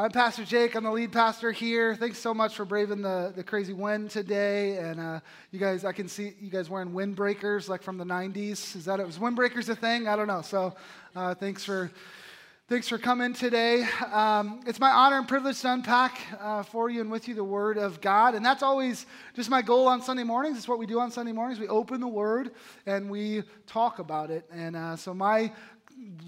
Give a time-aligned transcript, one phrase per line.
[0.00, 0.76] I'm Pastor Jake.
[0.76, 1.94] I'm the lead pastor here.
[1.94, 4.78] Thanks so much for braving the, the crazy wind today.
[4.78, 8.76] And uh, you guys, I can see you guys wearing windbreakers like from the 90s.
[8.76, 9.04] Is that it?
[9.04, 10.08] Was windbreakers a thing?
[10.08, 10.40] I don't know.
[10.40, 10.74] So
[11.14, 11.90] uh, thanks for.
[12.66, 13.84] Thanks for coming today.
[14.12, 17.42] Um, it's my honor and privilege to unpack uh, for you and with you the
[17.42, 18.36] Word of God.
[18.36, 20.56] And that's always just my goal on Sunday mornings.
[20.56, 21.58] It's what we do on Sunday mornings.
[21.58, 22.52] We open the Word
[22.86, 24.44] and we talk about it.
[24.52, 25.50] And uh, so my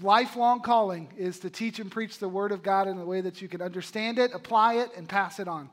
[0.01, 3.41] lifelong calling is to teach and preach the Word of God in a way that
[3.41, 5.69] you can understand it, apply it, and pass it on.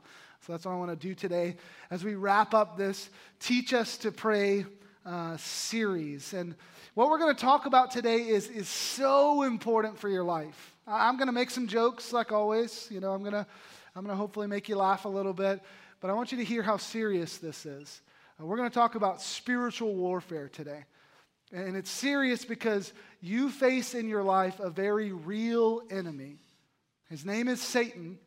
[0.46, 1.56] So that's what I want to do today
[1.90, 4.64] as we wrap up this Teach Us to Pray
[5.04, 6.32] uh, series.
[6.32, 6.54] And
[6.94, 10.74] what we're going to talk about today is, is so important for your life.
[10.86, 12.88] I'm going to make some jokes, like always.
[12.90, 13.46] You know, I'm going to
[13.94, 15.60] I'm going to hopefully make you laugh a little bit,
[16.00, 18.00] but I want you to hear how serious this is.
[18.40, 20.84] Uh, we're going to talk about spiritual warfare today.
[21.52, 26.36] And it's serious because you face in your life a very real enemy.
[27.08, 28.18] His name is Satan,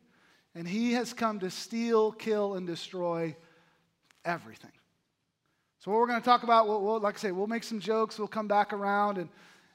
[0.54, 3.34] and he has come to steal, kill, and destroy
[4.24, 4.70] everything.
[5.80, 7.80] So, what we're going to talk about, we'll, we'll, like I say, we'll make some
[7.80, 9.28] jokes, we'll come back around and,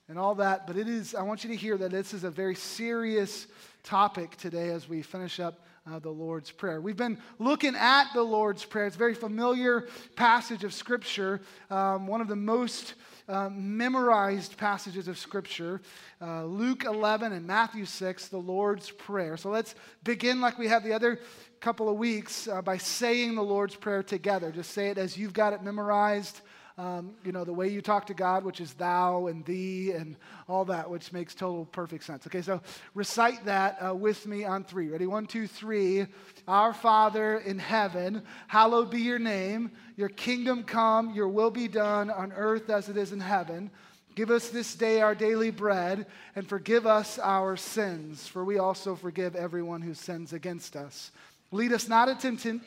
[0.08, 2.31] and all that, but it is, I want you to hear that this is a
[2.31, 3.47] very serious
[3.83, 6.81] topic today as we finish up uh, the Lord's Prayer.
[6.81, 8.88] We've been looking at the Lord's Prayer.
[8.88, 12.95] It's a very familiar passage of Scripture, um, one of the most
[13.30, 15.81] uh, memorized passages of Scripture
[16.22, 19.38] uh, Luke 11 and Matthew 6, the Lord's Prayer.
[19.38, 21.19] So let's begin like we have the other
[21.59, 24.52] couple of weeks uh, by saying the Lord's Prayer together.
[24.52, 26.41] Just say it as you've got it memorized.
[26.80, 30.16] Um, you know, the way you talk to God, which is thou and thee and
[30.47, 32.25] all that, which makes total perfect sense.
[32.25, 32.61] Okay, so
[32.95, 34.88] recite that uh, with me on three.
[34.88, 35.05] Ready?
[35.05, 36.08] One, two, three.
[36.47, 39.71] Our Father in heaven, hallowed be your name.
[39.97, 43.71] Your kingdom come, your will be done on earth as it is in heaven.
[44.16, 48.95] Give us this day our daily bread, and forgive us our sins, for we also
[48.95, 51.11] forgive everyone who sins against us.
[51.52, 52.61] Lead us not into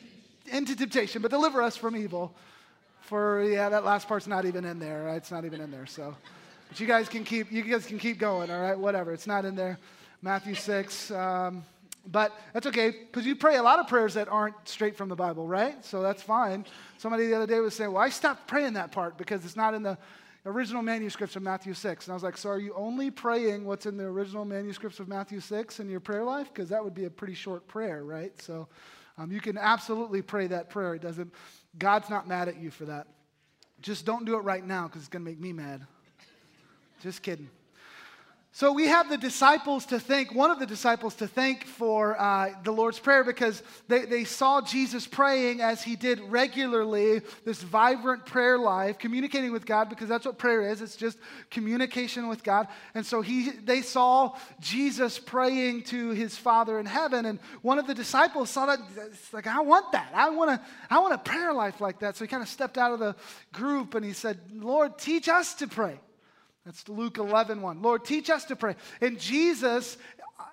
[0.75, 2.35] temptation, but deliver us from evil.
[3.03, 5.03] For yeah, that last part's not even in there.
[5.03, 5.15] Right?
[5.15, 5.85] It's not even in there.
[5.85, 6.15] So,
[6.69, 8.49] but you guys can keep you guys can keep going.
[8.49, 9.13] All right, whatever.
[9.13, 9.77] It's not in there.
[10.21, 11.11] Matthew six.
[11.11, 11.63] Um,
[12.11, 15.15] but that's okay because you pray a lot of prayers that aren't straight from the
[15.15, 15.83] Bible, right?
[15.85, 16.65] So that's fine.
[16.97, 19.73] Somebody the other day was saying, "Well, I stopped praying that part because it's not
[19.73, 19.97] in the
[20.45, 22.05] original manuscripts of Matthew 6.
[22.05, 25.07] And I was like, So are you only praying what's in the original manuscripts of
[25.07, 26.49] Matthew 6 in your prayer life?
[26.53, 28.39] Because that would be a pretty short prayer, right?
[28.41, 28.67] So
[29.17, 30.95] um, you can absolutely pray that prayer.
[30.95, 31.33] It doesn't,
[31.77, 33.07] God's not mad at you for that.
[33.81, 35.85] Just don't do it right now because it's going to make me mad.
[37.01, 37.49] Just kidding.
[38.55, 42.51] So we have the disciples to thank, one of the disciples to thank for uh,
[42.63, 48.27] the Lord's Prayer because they, they saw Jesus praying as he did regularly, this vibrant
[48.27, 50.83] prayer life, communicating with God because that's what prayer is.
[50.83, 51.17] It's just
[51.49, 52.67] communication with God.
[52.93, 57.25] And so he, they saw Jesus praying to his Father in heaven.
[57.25, 58.77] And one of the disciples saw that,
[59.07, 60.11] it's like, I want that.
[60.13, 62.17] I want, a, I want a prayer life like that.
[62.17, 63.15] So he kind of stepped out of the
[63.51, 65.99] group and he said, Lord, teach us to pray.
[66.65, 67.81] That's Luke 11, 1.
[67.81, 68.75] Lord, teach us to pray.
[69.01, 69.97] And Jesus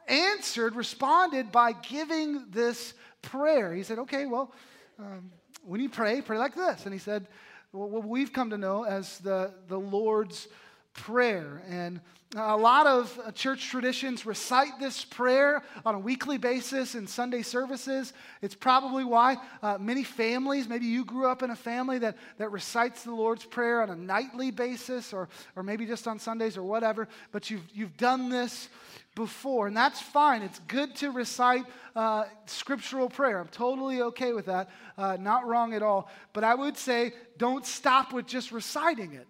[0.09, 3.75] answered, responded by giving this prayer.
[3.75, 4.53] He said, okay, well,
[4.99, 5.31] um,
[5.63, 6.85] when you pray, pray like this.
[6.85, 7.29] And he said,
[7.73, 10.49] well, what we've come to know as the, the Lord's
[10.93, 11.63] Prayer.
[11.69, 12.01] And
[12.37, 17.43] a lot of uh, church traditions recite this prayer on a weekly basis in Sunday
[17.43, 18.13] services.
[18.41, 22.53] It's probably why uh, many families, maybe you grew up in a family that, that
[22.53, 26.63] recites the Lord's Prayer on a nightly basis or, or maybe just on Sundays or
[26.63, 28.69] whatever, but you've, you've done this
[29.17, 30.43] before, and that's fine.
[30.43, 31.65] It's good to recite
[31.97, 33.41] uh, scriptural prayer.
[33.41, 36.09] I'm totally okay with that, uh, not wrong at all.
[36.33, 39.27] But I would say don't stop with just reciting it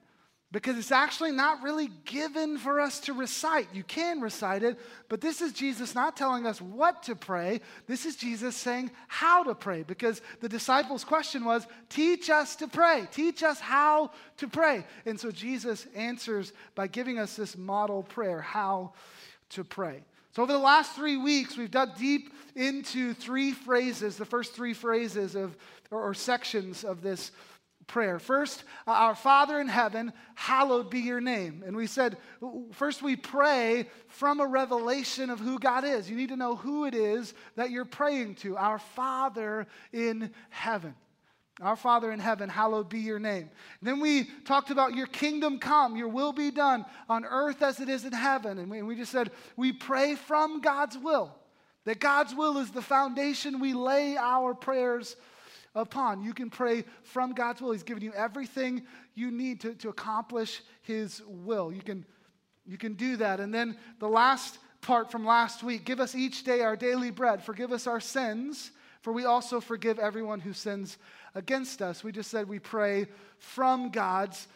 [0.52, 3.68] because it's actually not really given for us to recite.
[3.72, 4.78] You can recite it,
[5.08, 7.60] but this is Jesus not telling us what to pray.
[7.86, 12.66] This is Jesus saying how to pray because the disciples' question was, Teach us to
[12.66, 13.06] pray.
[13.12, 14.84] Teach us how to pray.
[15.06, 18.92] And so Jesus answers by giving us this model prayer, how
[19.50, 20.02] to pray.
[20.32, 24.74] So, over the last three weeks, we've dug deep into three phrases, the first three
[24.74, 25.56] phrases of,
[25.90, 27.32] or, or sections of this
[27.90, 28.18] prayer.
[28.18, 31.62] First, uh, our Father in heaven, hallowed be your name.
[31.66, 32.16] And we said,
[32.72, 36.08] first we pray from a revelation of who God is.
[36.08, 38.56] You need to know who it is that you're praying to.
[38.56, 40.94] Our Father in heaven.
[41.60, 43.50] Our Father in heaven, hallowed be your name.
[43.82, 47.90] then we talked about your kingdom come, your will be done on earth as it
[47.90, 48.58] is in heaven.
[48.58, 51.34] And we, and we just said, we pray from God's will.
[51.84, 55.16] That God's will is the foundation we lay our prayers
[55.74, 56.22] upon.
[56.22, 57.72] You can pray from God's will.
[57.72, 58.82] He's given you everything
[59.14, 61.72] you need to, to accomplish His will.
[61.72, 62.04] You can,
[62.66, 63.40] you can do that.
[63.40, 65.84] And then the last part from last week.
[65.84, 67.42] Give us each day our daily bread.
[67.42, 68.70] Forgive us our sins,
[69.02, 70.98] for we also forgive everyone who sins
[71.34, 72.02] against us.
[72.02, 73.06] We just said we pray
[73.38, 74.48] from God's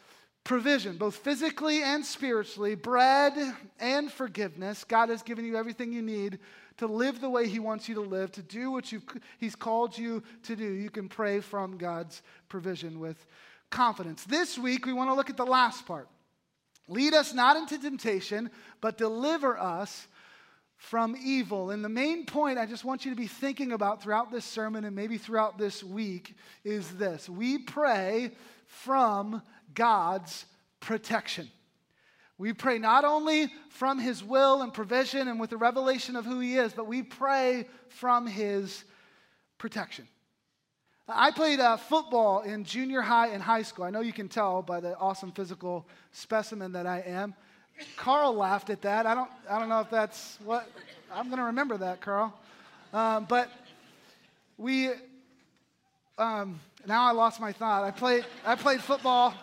[0.44, 3.32] provision, both physically and spiritually, bread
[3.80, 4.84] and forgiveness.
[4.84, 6.38] God has given you everything you need
[6.78, 8.92] to live the way He wants you to live, to do what
[9.38, 10.64] He's called you to do.
[10.64, 13.26] You can pray from God's provision with
[13.70, 14.24] confidence.
[14.24, 16.08] This week, we want to look at the last part.
[16.88, 18.50] Lead us not into temptation,
[18.80, 20.06] but deliver us
[20.76, 21.70] from evil.
[21.70, 24.84] And the main point I just want you to be thinking about throughout this sermon
[24.84, 28.32] and maybe throughout this week is this we pray
[28.66, 29.42] from
[29.74, 30.44] God's
[30.80, 31.50] protection.
[32.36, 36.40] We pray not only from His will and provision and with the revelation of who
[36.40, 38.84] He is, but we pray from His
[39.58, 40.08] protection.
[41.06, 43.84] I played uh, football in junior high and high school.
[43.84, 47.34] I know you can tell by the awesome physical specimen that I am.
[47.96, 49.04] Carl laughed at that.
[49.04, 50.66] I don't, I don't know if that's what,
[51.12, 52.32] I'm going to remember that, Carl.
[52.92, 53.50] Um, but
[54.56, 54.90] we,
[56.16, 57.84] um, now I lost my thought.
[57.84, 59.34] I played, I played football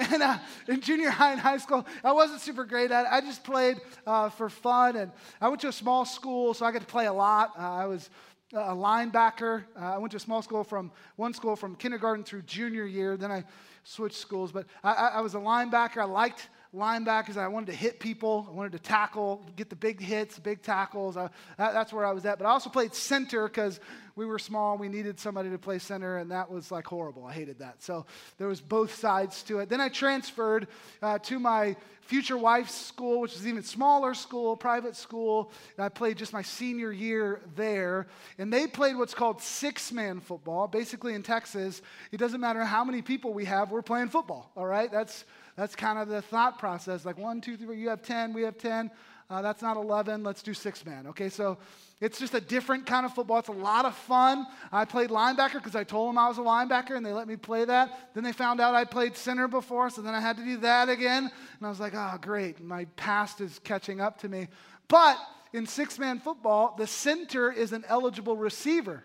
[0.00, 0.38] and uh,
[0.68, 3.08] in junior high and high school, I wasn't super great at it.
[3.12, 4.96] I just played uh, for fun.
[4.96, 7.52] And I went to a small school, so I got to play a lot.
[7.58, 8.08] Uh, I was
[8.52, 9.64] a linebacker.
[9.80, 13.16] Uh, I went to a small school from one school from kindergarten through junior year.
[13.16, 13.44] Then I
[13.84, 14.52] switched schools.
[14.52, 15.98] But I, I was a linebacker.
[15.98, 17.36] I liked linebackers.
[17.36, 18.46] I wanted to hit people.
[18.48, 21.16] I wanted to tackle, get the big hits, big tackles.
[21.16, 22.38] I, that, that's where I was at.
[22.38, 23.80] But I also played center because
[24.14, 24.78] we were small.
[24.78, 27.24] We needed somebody to play center, and that was like horrible.
[27.24, 27.82] I hated that.
[27.82, 28.06] So
[28.38, 29.68] there was both sides to it.
[29.68, 30.68] Then I transferred
[31.02, 35.52] uh, to my future wife's school, which is even smaller school, private school.
[35.76, 38.08] And I played just my senior year there.
[38.38, 40.68] And they played what's called six man football.
[40.68, 41.82] Basically, in Texas,
[42.12, 44.50] it doesn't matter how many people we have, we're playing football.
[44.56, 44.90] All right?
[44.90, 45.24] That's
[45.60, 47.04] that's kind of the thought process.
[47.04, 48.90] Like one, two, three, you have 10, we have 10.
[49.28, 51.06] Uh, that's not 11, let's do six man.
[51.08, 51.58] Okay, so
[52.00, 53.40] it's just a different kind of football.
[53.40, 54.46] It's a lot of fun.
[54.72, 57.36] I played linebacker because I told them I was a linebacker and they let me
[57.36, 58.14] play that.
[58.14, 60.88] Then they found out I played center before, so then I had to do that
[60.88, 61.24] again.
[61.24, 62.62] And I was like, oh, great.
[62.64, 64.48] My past is catching up to me.
[64.88, 65.18] But
[65.52, 69.04] in six man football, the center is an eligible receiver.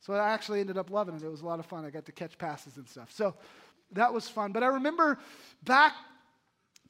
[0.00, 1.22] So I actually ended up loving it.
[1.22, 1.84] It was a lot of fun.
[1.84, 3.12] I got to catch passes and stuff.
[3.12, 3.34] So
[3.92, 4.52] that was fun.
[4.52, 5.18] But I remember
[5.62, 5.92] back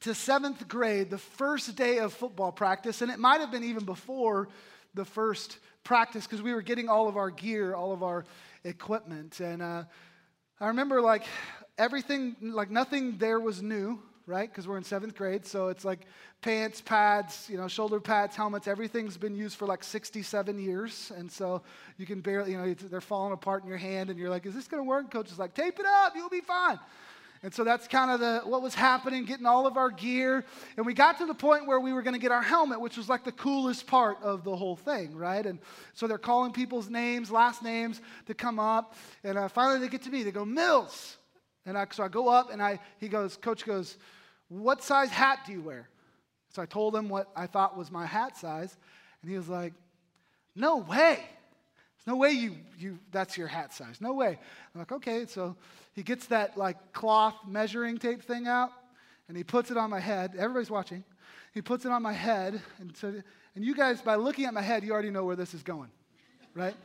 [0.01, 3.85] to seventh grade, the first day of football practice, and it might have been even
[3.85, 4.47] before
[4.93, 8.25] the first practice because we were getting all of our gear, all of our
[8.63, 9.39] equipment.
[9.39, 9.83] And uh,
[10.59, 11.23] I remember like
[11.77, 14.49] everything, like nothing there was new, right?
[14.49, 15.45] Because we're in seventh grade.
[15.45, 16.05] So it's like
[16.41, 21.11] pants, pads, you know, shoulder pads, helmets, everything's been used for like 67 years.
[21.17, 21.63] And so
[21.97, 24.53] you can barely, you know, they're falling apart in your hand and you're like, is
[24.53, 25.11] this going to work?
[25.11, 26.79] Coach is like, tape it up, you'll be fine.
[27.41, 30.43] And so that's kind of the, what was happening, getting all of our gear.
[30.75, 32.97] And we got to the point where we were going to get our helmet, which
[32.97, 35.45] was like the coolest part of the whole thing, right?
[35.45, 35.59] And
[35.93, 38.95] so they're calling people's names, last names to come up.
[39.23, 40.23] And uh, finally they get to me.
[40.23, 41.15] They go, Mills.
[41.65, 43.97] And I, so I go up and I, he goes, Coach goes,
[44.49, 45.87] what size hat do you wear?
[46.49, 48.75] So I told him what I thought was my hat size.
[49.21, 49.73] And he was like,
[50.55, 51.15] no way.
[51.15, 54.01] There's no way you, you, that's your hat size.
[54.01, 54.39] No way.
[54.73, 55.25] I'm like, okay.
[55.25, 55.55] So
[55.93, 58.71] he gets that like cloth measuring tape thing out
[59.27, 60.33] and he puts it on my head.
[60.37, 61.03] Everybody's watching.
[61.53, 62.61] He puts it on my head.
[62.79, 63.21] And, so,
[63.55, 65.89] and you guys, by looking at my head, you already know where this is going,
[66.55, 66.75] right?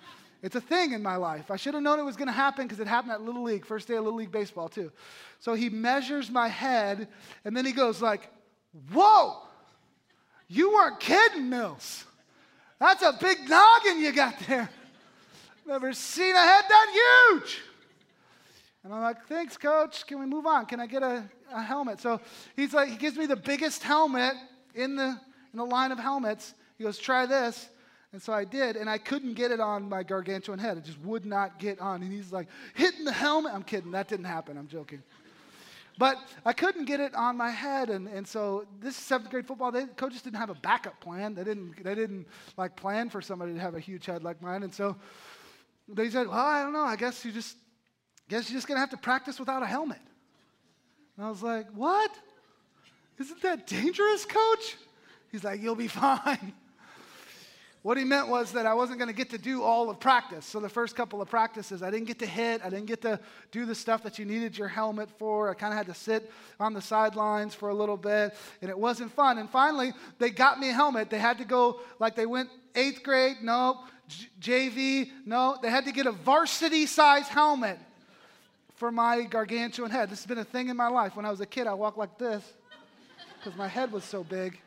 [0.45, 1.51] It's a thing in my life.
[1.51, 3.65] I should have known it was going to happen because it happened at Little League,
[3.65, 4.93] first day of Little League baseball, too.
[5.41, 7.09] So he measures my head,
[7.47, 8.29] and then he goes like,
[8.93, 9.39] whoa,
[10.49, 12.05] you weren't kidding, Mills.
[12.79, 14.69] That's a big noggin you got there.
[15.67, 17.63] Never seen a head that huge.
[18.85, 20.07] And I'm like, thanks, coach.
[20.07, 20.67] Can we move on?
[20.67, 21.25] Can I get a,
[21.55, 22.03] a helmet?
[22.03, 22.21] So
[22.55, 24.35] he's like, he gives me the biggest helmet
[24.75, 25.19] in the,
[25.55, 26.53] in the line of helmets.
[26.77, 27.71] He goes, try this.
[28.15, 30.79] And so I did, and I couldn't get it on my gargantuan head.
[30.79, 32.01] It just would not get on.
[32.01, 33.53] And he's like, hitting the helmet.
[33.53, 33.91] I'm kidding.
[33.91, 34.57] That didn't happen.
[34.57, 35.03] I'm joking.
[35.99, 36.17] But
[36.47, 37.91] I couldn't get it on my head.
[37.91, 41.35] And, and so this seventh grade football, they, coaches didn't have a backup plan.
[41.35, 44.63] They didn't, they didn't like plan for somebody to have a huge head like mine.
[44.63, 44.97] And so
[45.89, 46.83] they said, well, I don't know.
[46.83, 47.57] I guess you just
[48.29, 50.01] Guess you're just to have to practice without a helmet.
[51.17, 52.11] And I was like, What?
[53.19, 54.77] Isn't that dangerous, coach?
[55.31, 56.53] He's like, You'll be fine.
[57.85, 60.47] What he meant was that I wasn't going to get to do all of practice.
[60.47, 62.63] So the first couple of practices, I didn't get to hit.
[62.65, 65.51] I didn't get to do the stuff that you needed your helmet for.
[65.51, 68.79] I kind of had to sit on the sidelines for a little bit, and it
[68.79, 69.37] wasn't fun.
[69.37, 71.11] And finally, they got me a helmet.
[71.11, 73.81] They had to go, like they went eighth grade, no.
[74.41, 75.59] JV, no.
[75.61, 77.79] They had to get a varsity size helmet
[78.77, 80.09] for my gargantuan head.
[80.09, 81.17] This has been a thing in my life.
[81.17, 82.51] When I was a kid, I walked like this
[83.37, 84.59] because my head was so big.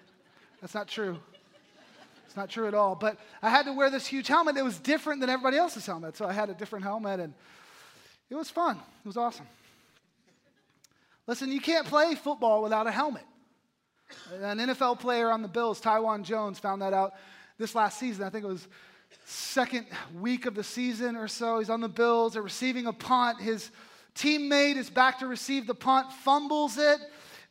[0.62, 1.17] That's not true.
[2.38, 2.96] Not true at all.
[2.96, 4.56] But I had to wear this huge helmet.
[4.56, 6.15] It was different than everybody else's helmet.
[6.15, 7.34] So I had a different helmet, and
[8.29, 8.77] it was fun.
[8.77, 9.48] It was awesome.
[11.27, 13.24] Listen, you can't play football without a helmet.
[14.41, 17.13] An NFL player on the Bills, Taiwan Jones, found that out
[17.58, 18.24] this last season.
[18.24, 18.67] I think it was
[19.25, 19.86] second
[20.20, 21.60] week of the season or so.
[21.60, 22.34] He's on the Bills.
[22.34, 23.41] They're receiving a punt.
[23.41, 23.70] His
[24.15, 27.00] teammate is back to receive the punt, fumbles it.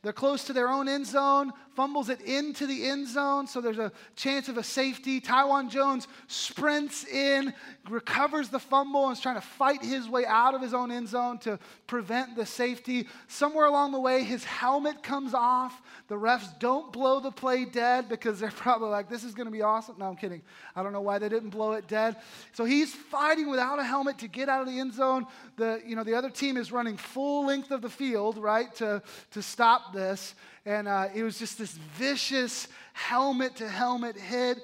[0.03, 3.79] They're close to their own end zone, fumbles it into the end zone, so there's
[3.79, 5.19] a chance of a safety.
[5.19, 7.53] Taiwan Jones sprints in,
[7.89, 11.07] recovers the fumble, and is trying to fight his way out of his own end
[11.07, 13.07] zone to prevent the safety.
[13.27, 15.81] Somewhere along the way, his helmet comes off.
[16.07, 19.51] The refs don't blow the play dead because they're probably like, this is going to
[19.51, 19.95] be awesome.
[19.97, 20.43] No, I'm kidding.
[20.75, 22.17] I don't know why they didn't blow it dead.
[22.53, 25.25] So he's fighting without a helmet to get out of the end zone.
[25.55, 29.01] The, you know, the other team is running full length of the field, right, to,
[29.31, 30.35] to stop this.
[30.65, 34.59] And uh, it was just this vicious helmet to helmet hit,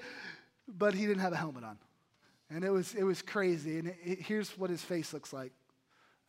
[0.67, 1.77] but he didn't have a helmet on.
[2.49, 3.79] And it was, it was crazy.
[3.79, 5.51] And it, it, here's what his face looks like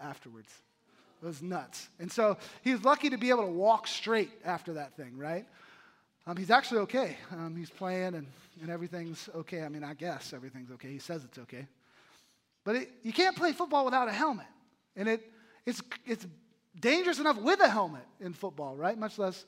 [0.00, 0.52] afterwards.
[1.22, 1.88] It was nuts.
[1.98, 5.46] And so he was lucky to be able to walk straight after that thing, right?
[6.26, 7.16] Um, he's actually okay.
[7.32, 8.26] Um, he's playing and,
[8.62, 9.62] and everything's okay.
[9.62, 10.90] I mean, I guess everything's okay.
[10.90, 11.66] He says it's okay.
[12.64, 14.46] But it, you can't play football without a helmet.
[14.96, 15.30] And it,
[15.66, 16.26] it's, it's
[16.78, 18.98] dangerous enough with a helmet in football, right?
[18.98, 19.44] Much less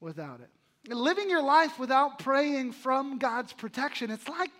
[0.00, 0.50] without it.
[0.92, 4.50] Living your life without praying from God's protection, it's like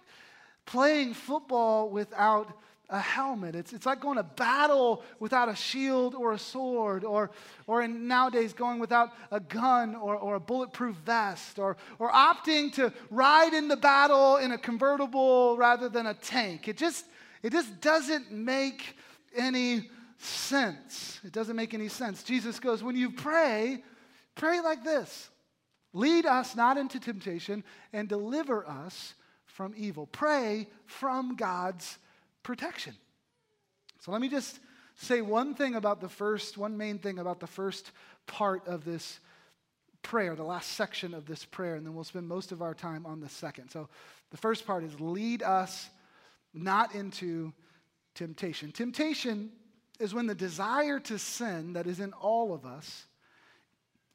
[0.67, 2.57] playing football without
[2.89, 3.55] a helmet.
[3.55, 7.31] It's, it's like going to battle without a shield or a sword, or,
[7.67, 12.73] or in nowadays going without a gun or, or a bulletproof vest, or, or opting
[12.75, 16.69] to ride in the battle in a convertible rather than a tank.
[16.69, 17.07] It just,
[17.43, 18.97] it just doesn't make
[19.35, 19.91] any
[20.25, 21.21] sense.
[21.25, 22.23] It doesn't make any sense.
[22.23, 23.83] Jesus goes, when you pray,
[24.35, 25.31] pray like this
[25.95, 27.63] Lead us not into temptation
[27.93, 29.15] and deliver us
[29.45, 30.07] from evil.
[30.07, 31.99] Pray from God's
[32.43, 32.95] protection.
[34.01, 34.59] So let me just
[34.97, 37.93] say one thing about the first, one main thing about the first
[38.27, 39.21] part of this
[40.03, 43.05] prayer, the last section of this prayer, and then we'll spend most of our time
[43.07, 43.69] on the second.
[43.69, 43.89] So
[44.31, 45.91] the first part is lead us
[46.55, 47.53] not into
[48.15, 48.73] temptation.
[48.73, 49.51] Temptation
[50.03, 53.07] is when the desire to sin that is in all of us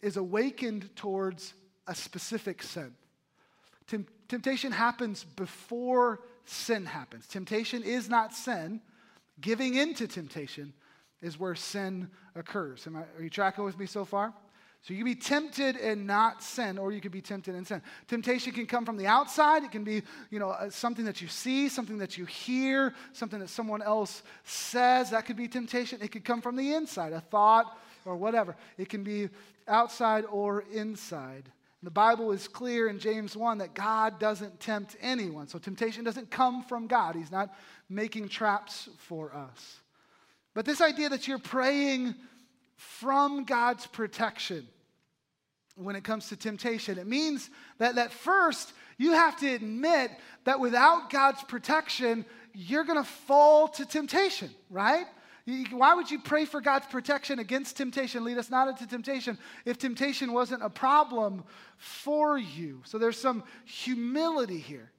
[0.01, 1.53] is awakened towards
[1.87, 2.93] a specific sin.
[4.27, 7.25] Temptation happens before sin happens.
[7.25, 8.81] Temptation is not sin.
[9.39, 10.73] Giving into temptation
[11.21, 12.85] is where sin occurs.
[12.85, 14.33] Am I, are you tracking with me so far?
[14.87, 17.81] So you can be tempted and not sin, or you could be tempted and sin.
[18.07, 19.65] Temptation can come from the outside.
[19.65, 23.39] It can be, you know, uh, something that you see, something that you hear, something
[23.41, 25.09] that someone else says.
[25.09, 25.99] That could be temptation.
[26.01, 28.55] It could come from the inside, a thought or whatever.
[28.77, 29.27] It can be
[29.67, 31.51] outside or inside.
[31.83, 35.49] The Bible is clear in James 1 that God doesn't tempt anyone.
[35.49, 37.15] So temptation doesn't come from God.
[37.15, 37.53] He's not
[37.89, 39.81] making traps for us.
[40.53, 42.15] But this idea that you're praying
[42.77, 44.65] from God's protection
[45.77, 50.11] when it comes to temptation, it means that, that first you have to admit
[50.43, 55.05] that without God's protection, you're going to fall to temptation, right?
[55.71, 58.25] Why would you pray for God's protection against temptation?
[58.25, 61.43] Lead us not into temptation if temptation wasn't a problem
[61.77, 62.81] for you.
[62.85, 64.91] So there's some humility here.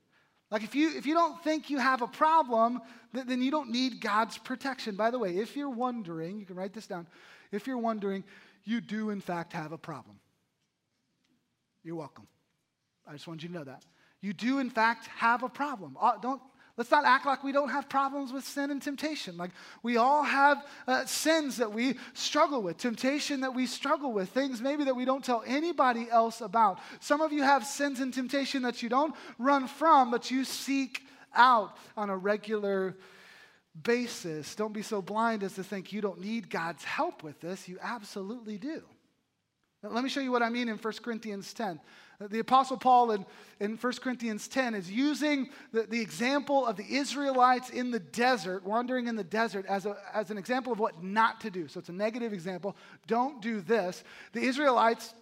[0.50, 2.80] Like if you if you don't think you have a problem,
[3.12, 4.97] then you don't need God's protection.
[4.97, 7.06] By the way, if you're wondering, you can write this down.
[7.52, 8.25] If you're wondering,
[8.64, 10.18] you do in fact have a problem.
[11.82, 12.26] You're welcome.
[13.06, 13.85] I just want you to know that.
[14.20, 15.97] You do in fact have a problem.
[16.00, 16.40] Uh, don't
[16.78, 19.37] Let's not act like we don't have problems with sin and temptation.
[19.37, 19.50] Like
[19.82, 24.61] we all have uh, sins that we struggle with, temptation that we struggle with, things
[24.61, 26.78] maybe that we don't tell anybody else about.
[27.00, 31.02] Some of you have sins and temptation that you don't run from, but you seek
[31.35, 32.97] out on a regular
[33.82, 34.54] basis.
[34.54, 37.68] Don't be so blind as to think you don't need God's help with this.
[37.68, 38.82] You absolutely do.
[39.82, 41.80] Let me show you what I mean in 1 Corinthians 10.
[42.30, 43.25] The Apostle Paul in,
[43.61, 48.64] in 1 Corinthians 10 is using the, the example of the Israelites in the desert,
[48.64, 51.68] wandering in the desert, as, a, as an example of what not to do.
[51.68, 52.76] So it's a negative example.
[53.06, 54.02] Don't do this.
[54.32, 55.14] The Israelites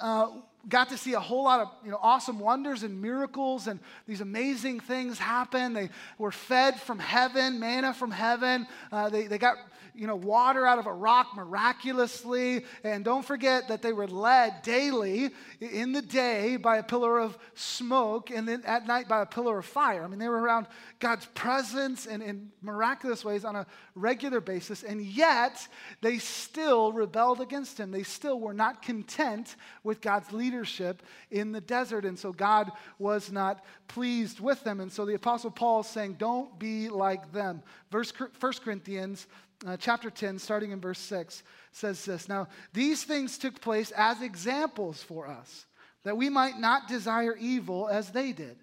[0.00, 0.30] uh,
[0.68, 4.20] got to see a whole lot of you know, awesome wonders and miracles, and these
[4.20, 5.72] amazing things happen.
[5.72, 8.66] They were fed from heaven, manna from heaven.
[8.90, 9.56] Uh, they, they got
[9.94, 12.64] you know, water out of a rock miraculously.
[12.84, 15.30] And don't forget that they were led daily
[15.60, 19.58] in the day by a pillar of smoke and then at night by a pillar
[19.58, 20.04] of fire.
[20.04, 20.66] I mean, they were around
[21.00, 24.82] God's presence and in miraculous ways on a regular basis.
[24.82, 25.66] And yet,
[26.02, 27.90] they still rebelled against Him.
[27.90, 32.04] They still were not content with God's leadership leadership in the desert.
[32.04, 34.80] And so God was not pleased with them.
[34.80, 37.62] And so the Apostle Paul is saying, don't be like them.
[37.90, 39.26] Verse 1 Corinthians
[39.66, 44.20] uh, chapter 10, starting in verse 6, says this Now, these things took place as
[44.20, 45.66] examples for us,
[46.04, 48.58] that we might not desire evil as they did.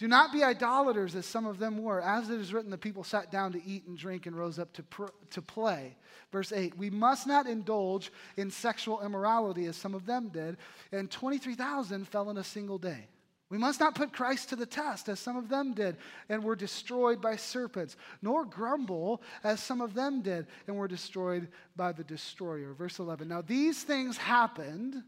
[0.00, 2.00] Do not be idolaters as some of them were.
[2.00, 4.72] As it is written, the people sat down to eat and drink and rose up
[4.72, 5.94] to, pr- to play.
[6.32, 10.56] Verse 8, we must not indulge in sexual immorality as some of them did,
[10.90, 13.08] and 23,000 fell in a single day.
[13.50, 15.98] We must not put Christ to the test as some of them did
[16.30, 21.46] and were destroyed by serpents, nor grumble as some of them did and were destroyed
[21.76, 22.72] by the destroyer.
[22.72, 25.02] Verse 11, now these things happened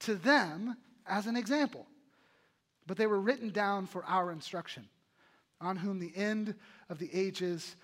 [0.00, 0.76] to them
[1.06, 1.86] as an example
[2.86, 4.88] but they were written down for our instruction,
[5.60, 6.54] on whom the end
[6.88, 7.76] of the ages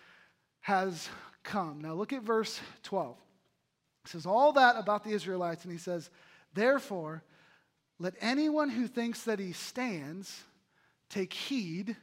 [0.61, 1.09] has
[1.43, 1.81] come.
[1.81, 3.17] Now look at verse 12.
[4.05, 6.11] It says all that about the Israelites, and he says,
[6.55, 7.23] Therefore,
[7.99, 10.45] let anyone who thinks that he stands
[11.11, 11.97] take heed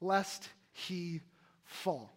[0.00, 1.20] lest he
[1.64, 2.12] fall.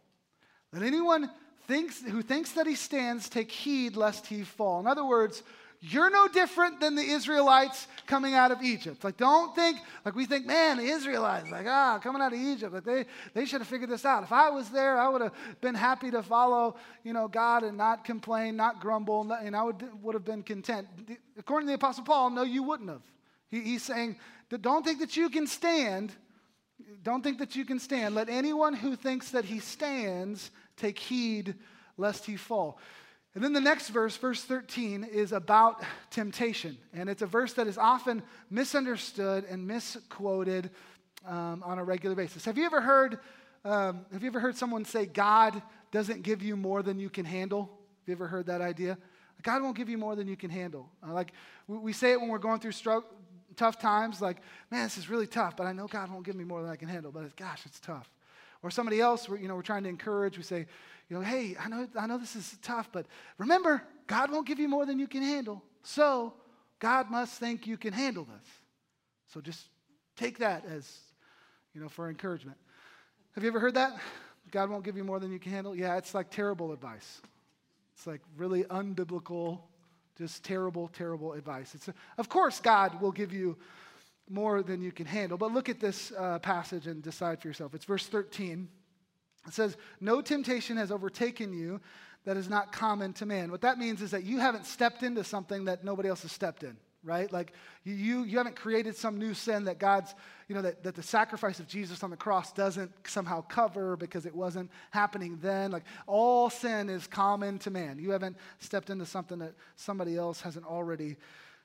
[0.72, 1.32] Let anyone
[1.68, 4.80] thinks, who thinks that he stands take heed lest he fall.
[4.80, 5.44] In other words,
[5.86, 9.04] you're no different than the Israelites coming out of Egypt.
[9.04, 12.74] Like, don't think, like we think, man, the Israelites, like, ah, coming out of Egypt,
[12.74, 14.24] like they, they should have figured this out.
[14.24, 17.76] If I was there, I would have been happy to follow, you know, God and
[17.76, 20.88] not complain, not grumble, and I would, would have been content.
[21.38, 23.04] According to the Apostle Paul, no, you wouldn't have.
[23.50, 24.16] He, he's saying,
[24.62, 26.14] don't think that you can stand.
[27.04, 28.16] Don't think that you can stand.
[28.16, 31.56] Let anyone who thinks that he stands take heed
[31.98, 32.80] lest he fall.
[33.36, 36.78] And then the next verse, verse 13, is about temptation.
[36.94, 38.22] And it's a verse that is often
[38.52, 40.70] misunderstood and misquoted
[41.26, 42.46] um, on a regular basis.
[42.46, 43.20] Have you ever heard,
[43.66, 45.60] um, have you ever heard someone say, God
[45.92, 47.62] doesn't give you more than you can handle?
[47.62, 48.98] Have you ever heard that idea?
[49.42, 50.90] God won't give you more than you can handle.
[51.06, 51.34] Uh, like
[51.68, 52.74] we, we, say it when we're going through
[53.56, 54.38] tough times, like,
[54.72, 56.76] man, this is really tough, but I know God won't give me more than I
[56.76, 57.12] can handle.
[57.12, 58.10] But it's, gosh, it's tough.
[58.62, 60.38] Or somebody else, you know, we're trying to encourage.
[60.38, 60.68] We say,
[61.10, 63.06] you know, hey, I know, I know this is tough, but
[63.38, 65.64] remember, God won't give you more than you can handle.
[65.84, 66.34] So
[66.80, 68.48] God must think you can handle this.
[69.34, 69.68] So just
[70.16, 71.00] take that as,
[71.74, 72.58] you know, for encouragement.
[73.36, 73.94] Have you ever heard that?
[74.52, 75.76] God won't give you more than you can handle?
[75.76, 77.22] Yeah, it's like terrible advice.
[77.96, 79.60] It's like really unbiblical,
[80.18, 81.74] just terrible, terrible advice.
[81.74, 83.58] It's, of course, God will give you
[84.30, 85.38] more than you can handle.
[85.38, 87.74] But look at this uh, passage and decide for yourself.
[87.74, 88.68] It's verse 13.
[89.48, 91.82] It says, No temptation has overtaken you
[92.26, 93.52] that is not common to man.
[93.52, 96.64] What that means is that you haven't stepped into something that nobody else has stepped
[96.64, 97.32] in, right?
[97.32, 97.52] Like
[97.84, 100.16] you, you haven't created some new sin that God's,
[100.48, 104.26] you know, that, that the sacrifice of Jesus on the cross doesn't somehow cover because
[104.26, 105.72] it wasn't happening then.
[105.72, 108.00] Like all sin is common to man.
[108.00, 111.18] You haven't stepped into something that somebody else hasn't already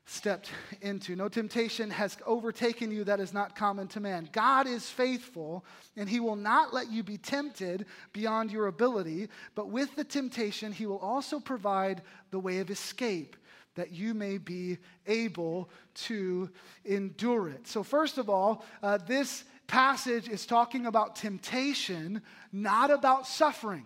[0.08, 1.14] stepped into.
[1.14, 4.28] No temptation has overtaken you that is not common to man.
[4.32, 5.64] God is faithful,
[5.96, 10.72] and he will not let you be tempted beyond your ability, but with the temptation,
[10.72, 13.36] he will also provide the way of escape
[13.74, 16.50] that you may be able to
[16.84, 17.68] endure it.
[17.68, 23.84] So, first of all, uh, this passage is talking about temptation, not about suffering.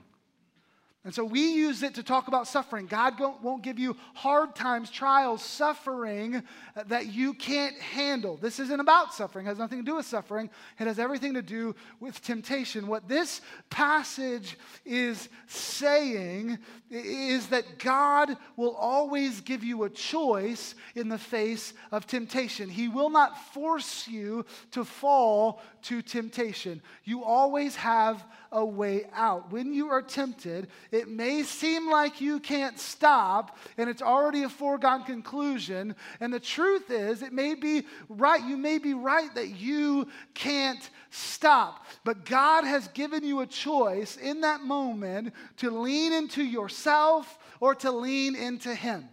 [1.05, 2.87] And so we use it to talk about suffering.
[2.87, 6.45] God won't give you hard times, trials, suffering
[6.87, 8.37] that you can't handle.
[8.37, 10.49] This isn't about suffering, it has nothing to do with suffering.
[10.79, 12.87] It has everything to do with temptation.
[12.87, 21.09] What this passage is saying is that God will always give you a choice in
[21.09, 22.69] the face of temptation.
[22.69, 26.81] He will not force you to fall to temptation.
[27.03, 29.51] You always have a way out.
[29.51, 34.48] When you are tempted, it may seem like you can't stop and it's already a
[34.50, 35.96] foregone conclusion.
[36.20, 40.88] And the truth is, it may be right, you may be right that you can't
[41.09, 41.87] stop.
[42.05, 47.74] But God has given you a choice in that moment to lean into yourself or
[47.76, 49.09] to lean into Him.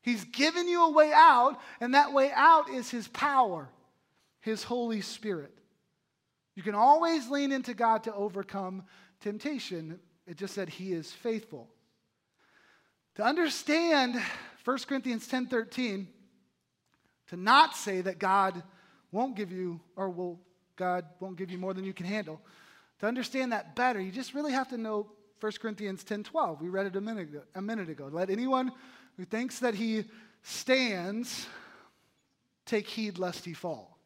[0.00, 3.68] He's given you a way out, and that way out is His power,
[4.40, 5.52] His Holy Spirit.
[6.56, 8.84] You can always lean into God to overcome
[9.20, 10.00] temptation.
[10.28, 11.70] It just said he is faithful.
[13.14, 14.20] To understand
[14.64, 16.06] 1 Corinthians 10:13,
[17.28, 18.62] to not say that God
[19.10, 20.38] won't give you or will
[20.76, 22.40] God won't give you more than you can handle.
[23.00, 25.10] To understand that better, you just really have to know
[25.40, 26.60] 1 Corinthians 10:12.
[26.60, 28.08] We read it a minute ago, a minute ago.
[28.12, 28.70] Let anyone
[29.16, 30.04] who thinks that he
[30.42, 31.46] stands
[32.66, 33.98] take heed lest he fall.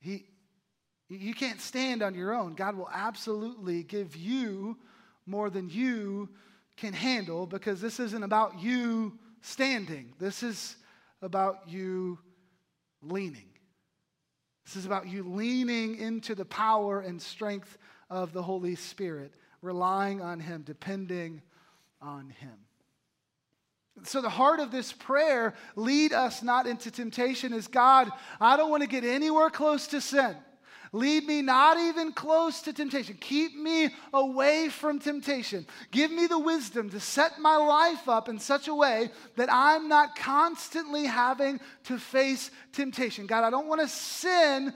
[0.00, 0.26] He,
[1.16, 2.54] you can't stand on your own.
[2.54, 4.76] God will absolutely give you
[5.26, 6.28] more than you
[6.76, 10.14] can handle because this isn't about you standing.
[10.18, 10.76] This is
[11.20, 12.18] about you
[13.02, 13.48] leaning.
[14.64, 20.20] This is about you leaning into the power and strength of the Holy Spirit, relying
[20.20, 21.42] on Him, depending
[22.00, 22.54] on Him.
[24.04, 28.70] So, the heart of this prayer, lead us not into temptation, is God, I don't
[28.70, 30.34] want to get anywhere close to sin.
[30.94, 33.16] Lead me not even close to temptation.
[33.18, 35.66] Keep me away from temptation.
[35.90, 39.88] Give me the wisdom to set my life up in such a way that I'm
[39.88, 43.26] not constantly having to face temptation.
[43.26, 44.74] God, I don't want to sin.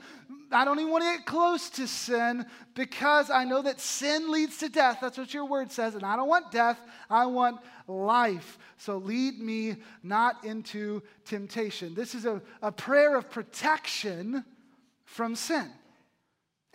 [0.51, 4.57] I don't even want to get close to sin because I know that sin leads
[4.57, 4.97] to death.
[4.99, 5.93] That's what your word says.
[5.93, 6.79] And I don't want death.
[7.11, 8.57] I want life.
[8.77, 11.93] So lead me not into temptation.
[11.93, 14.43] This is a, a prayer of protection
[15.05, 15.69] from sin.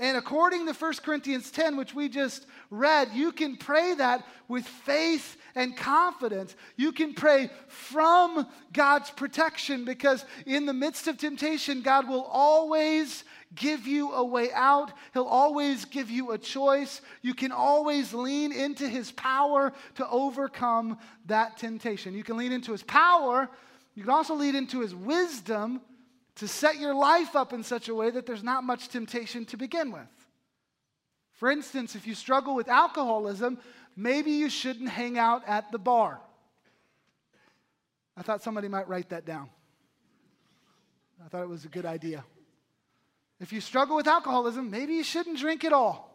[0.02, 4.66] And according to 1 Corinthians 10, which we just read, you can pray that with
[4.66, 6.56] faith and confidence.
[6.76, 13.22] You can pray from God's protection because in the midst of temptation, God will always
[13.54, 14.92] give you a way out.
[15.12, 17.00] He'll always give you a choice.
[17.22, 22.12] You can always lean into His power to overcome that temptation.
[22.12, 23.48] You can lean into His power.
[23.94, 25.80] You can also lean into His wisdom
[26.36, 29.56] to set your life up in such a way that there's not much temptation to
[29.56, 30.08] begin with.
[31.34, 33.58] For instance, if you struggle with alcoholism,
[33.96, 36.20] maybe you shouldn't hang out at the bar.
[38.16, 39.50] I thought somebody might write that down.
[41.24, 42.24] I thought it was a good idea.
[43.40, 46.11] If you struggle with alcoholism, maybe you shouldn't drink at all.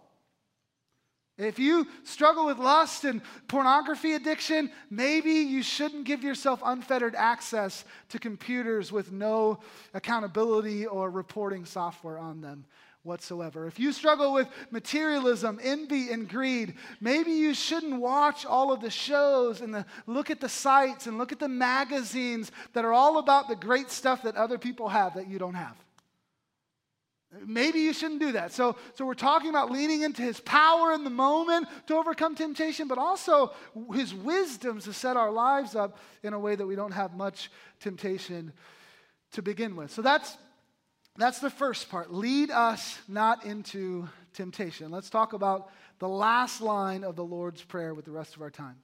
[1.37, 7.85] If you struggle with lust and pornography addiction, maybe you shouldn't give yourself unfettered access
[8.09, 9.59] to computers with no
[9.93, 12.65] accountability or reporting software on them
[13.03, 13.67] whatsoever.
[13.67, 18.89] If you struggle with materialism, envy, and greed, maybe you shouldn't watch all of the
[18.89, 23.19] shows and the, look at the sites and look at the magazines that are all
[23.19, 25.77] about the great stuff that other people have that you don't have.
[27.45, 28.53] Maybe you shouldn't do that.
[28.53, 32.87] So, so we're talking about leaning into his power in the moment to overcome temptation,
[32.87, 33.51] but also
[33.93, 37.51] his wisdom to set our lives up in a way that we don't have much
[37.81, 38.53] temptation
[39.33, 39.91] to begin with.
[39.91, 40.37] So that's
[41.17, 42.13] that's the first part.
[42.13, 44.91] Lead us not into temptation.
[44.91, 48.51] Let's talk about the last line of the Lord's Prayer with the rest of our
[48.51, 48.75] time.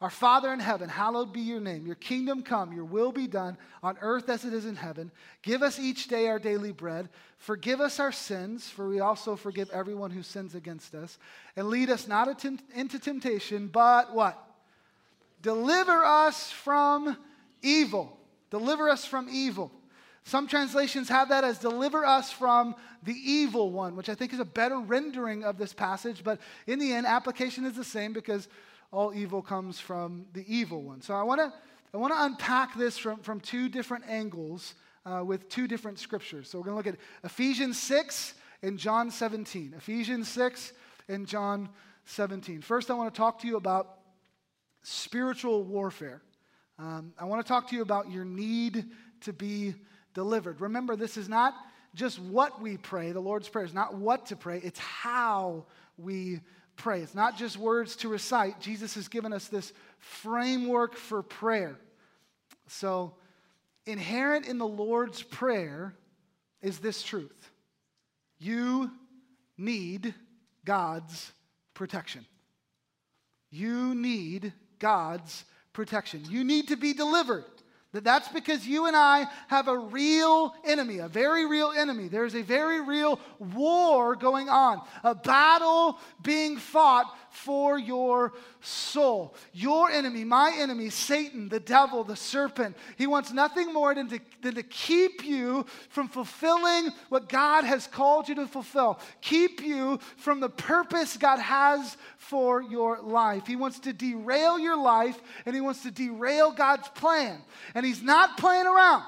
[0.00, 1.86] Our Father in heaven, hallowed be your name.
[1.86, 5.10] Your kingdom come, your will be done on earth as it is in heaven.
[5.42, 7.08] Give us each day our daily bread.
[7.38, 11.18] Forgive us our sins, for we also forgive everyone who sins against us.
[11.56, 12.28] And lead us not
[12.74, 14.42] into temptation, but what?
[15.40, 17.16] Deliver us from
[17.62, 18.18] evil.
[18.50, 19.72] Deliver us from evil.
[20.24, 24.40] Some translations have that as deliver us from the evil one, which I think is
[24.40, 26.22] a better rendering of this passage.
[26.24, 28.48] But in the end, application is the same because
[28.92, 31.00] all evil comes from the evil one.
[31.00, 31.52] So I want to
[31.94, 34.74] I want to unpack this from, from two different angles
[35.06, 36.50] uh, with two different scriptures.
[36.50, 39.72] So we're going to look at Ephesians 6 and John 17.
[39.76, 40.72] Ephesians 6
[41.08, 41.70] and John
[42.04, 42.60] 17.
[42.60, 43.98] First, I want to talk to you about
[44.82, 46.22] spiritual warfare.
[46.78, 48.84] Um, I want to talk to you about your need
[49.22, 49.74] to be
[50.12, 50.60] delivered.
[50.60, 51.54] Remember, this is not
[51.94, 53.12] just what we pray.
[53.12, 55.64] The Lord's Prayer is not what to pray, it's how
[55.96, 56.40] we
[56.76, 57.00] pray.
[57.00, 58.60] It's not just words to recite.
[58.60, 61.76] Jesus has given us this framework for prayer.
[62.68, 63.14] So,
[63.86, 65.94] inherent in the Lord's Prayer
[66.60, 67.50] is this truth
[68.38, 68.90] you
[69.56, 70.14] need
[70.64, 71.32] God's
[71.74, 72.26] protection.
[73.50, 76.22] You need God's protection.
[76.28, 77.44] You need to be delivered.
[77.96, 82.08] That that's because you and I have a real enemy, a very real enemy.
[82.08, 87.06] There's a very real war going on, a battle being fought
[87.36, 89.34] for your soul.
[89.52, 94.18] Your enemy, my enemy, Satan, the devil, the serpent, he wants nothing more than to,
[94.42, 100.00] than to keep you from fulfilling what God has called you to fulfill, keep you
[100.16, 103.46] from the purpose God has for your life.
[103.46, 107.42] He wants to derail your life and he wants to derail God's plan.
[107.74, 109.04] And he's not playing around.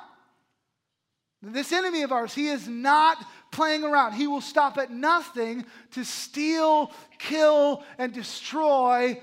[1.40, 3.16] This enemy of ours, he is not
[3.50, 4.12] playing around.
[4.12, 9.20] He will stop at nothing to steal, kill, and destroy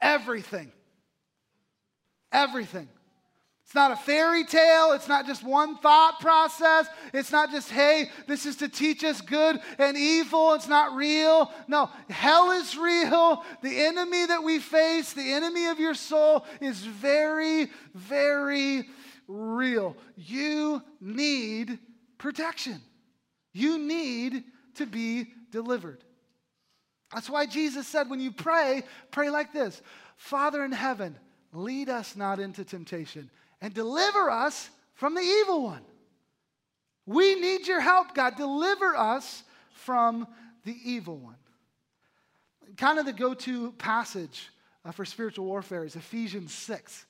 [0.00, 0.72] everything.
[2.32, 2.88] Everything.
[3.70, 4.90] It's not a fairy tale.
[4.92, 6.88] It's not just one thought process.
[7.14, 10.54] It's not just, hey, this is to teach us good and evil.
[10.54, 11.52] It's not real.
[11.68, 13.44] No, hell is real.
[13.62, 18.88] The enemy that we face, the enemy of your soul, is very, very
[19.28, 19.96] real.
[20.16, 21.78] You need
[22.18, 22.80] protection.
[23.52, 24.44] You need
[24.76, 26.04] to be delivered.
[27.12, 29.82] That's why Jesus said, when you pray, pray like this
[30.16, 31.16] Father in heaven,
[31.52, 35.82] lead us not into temptation and deliver us from the evil one.
[37.06, 38.36] We need your help, God.
[38.36, 40.28] Deliver us from
[40.64, 41.36] the evil one.
[42.76, 44.50] Kind of the go to passage
[44.84, 47.06] uh, for spiritual warfare is Ephesians 6.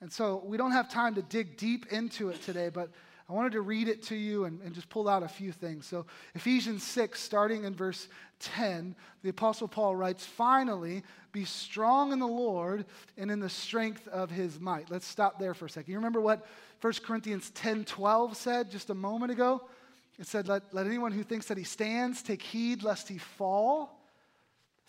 [0.00, 2.90] And so we don't have time to dig deep into it today, but
[3.28, 5.84] I wanted to read it to you and, and, just pull out a few things.
[5.84, 8.08] So, Ephesians 6, starting in verse
[8.40, 12.86] 10, the Apostle Paul writes, Finally, be strong in the Lord
[13.18, 14.90] and in the strength of his might.
[14.90, 15.92] Let's stop there for a second.
[15.92, 16.46] You remember what
[16.80, 19.62] 1 Corinthians 10 12 said just a moment ago?
[20.18, 23.97] It said, Let, let anyone who thinks that he stands take heed lest he fall.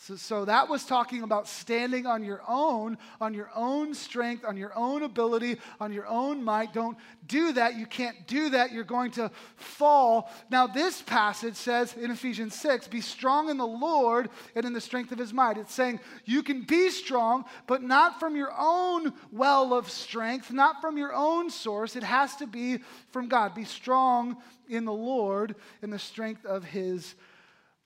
[0.01, 4.55] So, so that was talking about standing on your own, on your own strength, on
[4.55, 6.71] your own ability, on your own might.
[6.71, 7.75] Don't do that.
[7.75, 8.71] You can't do that.
[8.71, 10.31] You're going to fall.
[10.49, 14.79] Now, this passage says in Ephesians 6 be strong in the Lord and in the
[14.79, 15.57] strength of his might.
[15.57, 20.79] It's saying you can be strong, but not from your own well of strength, not
[20.79, 21.97] from your own source.
[21.97, 22.79] It has to be
[23.11, 23.53] from God.
[23.53, 24.37] Be strong
[24.69, 27.15] in the Lord in the strength of his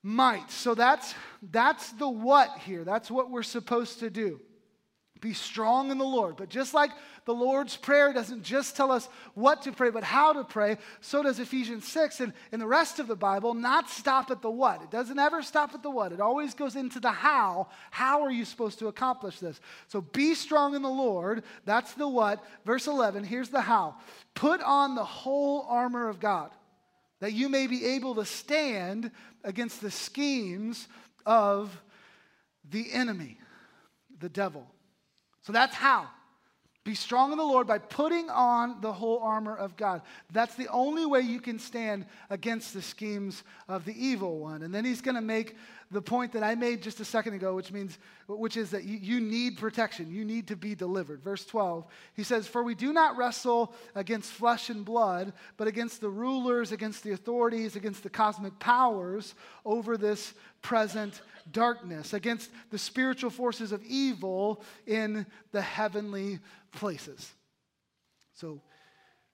[0.04, 0.52] might.
[0.52, 2.84] So that's, that's the what here.
[2.84, 4.40] That's what we're supposed to do.
[5.22, 6.36] Be strong in the Lord.
[6.36, 6.92] But just like
[7.24, 11.24] the Lord's Prayer doesn't just tell us what to pray, but how to pray, so
[11.24, 14.82] does Ephesians 6 and, and the rest of the Bible not stop at the what.
[14.82, 16.12] It doesn't ever stop at the what.
[16.12, 17.70] It always goes into the how.
[17.90, 19.62] How are you supposed to accomplish this?
[19.88, 21.44] So be strong in the Lord.
[21.64, 22.44] That's the what.
[22.66, 23.96] Verse 11, here's the how.
[24.36, 26.52] Put on the whole armor of God
[27.24, 29.10] that you may be able to stand
[29.44, 30.88] against the schemes
[31.26, 31.82] of
[32.70, 33.38] the enemy,
[34.20, 34.66] the devil.
[35.42, 36.08] So that's how.
[36.84, 40.02] Be strong in the Lord by putting on the whole armor of God.
[40.34, 44.64] That's the only way you can stand against the schemes of the evil one.
[44.64, 45.56] And then he's going to make
[45.94, 48.98] the point that I made just a second ago, which means, which is that you,
[48.98, 50.12] you need protection.
[50.12, 51.24] You need to be delivered.
[51.24, 56.02] Verse 12, he says, For we do not wrestle against flesh and blood, but against
[56.02, 62.78] the rulers, against the authorities, against the cosmic powers over this present darkness, against the
[62.78, 66.40] spiritual forces of evil in the heavenly
[66.72, 67.32] places.
[68.34, 68.62] So,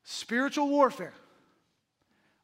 [0.04, 1.14] spiritual warfare.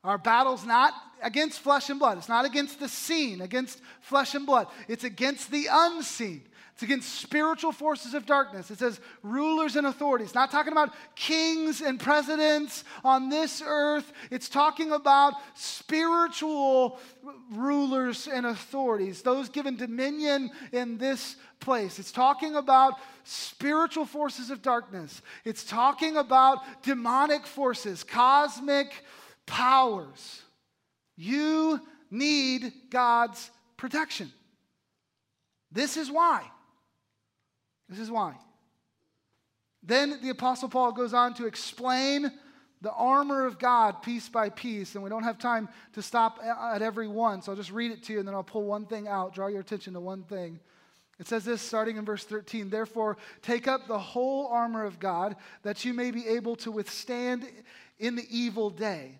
[0.06, 2.18] Our battle's not against flesh and blood.
[2.18, 4.68] It's not against the seen, against flesh and blood.
[4.88, 6.44] It's against the unseen.
[6.74, 8.70] It's against spiritual forces of darkness.
[8.70, 10.36] It says rulers and authorities.
[10.36, 14.12] Not talking about kings and presidents on this earth.
[14.30, 17.00] It's talking about spiritual
[17.54, 21.98] rulers and authorities, those given dominion in this place.
[21.98, 25.22] It's talking about spiritual forces of darkness.
[25.46, 29.04] It's talking about demonic forces, cosmic
[29.46, 30.42] powers.
[31.16, 31.80] You
[32.12, 34.32] need God's protection.
[35.72, 36.44] This is why.
[37.90, 38.36] This is why.
[39.84, 42.32] Then the Apostle Paul goes on to explain
[42.82, 46.82] the armor of God piece by piece, and we don't have time to stop at
[46.82, 49.08] every one, so I'll just read it to you and then I'll pull one thing
[49.08, 50.60] out, draw your attention to one thing.
[51.20, 55.36] It says this starting in verse 13 Therefore, take up the whole armor of God
[55.64, 57.48] that you may be able to withstand
[58.00, 59.20] in the evil day,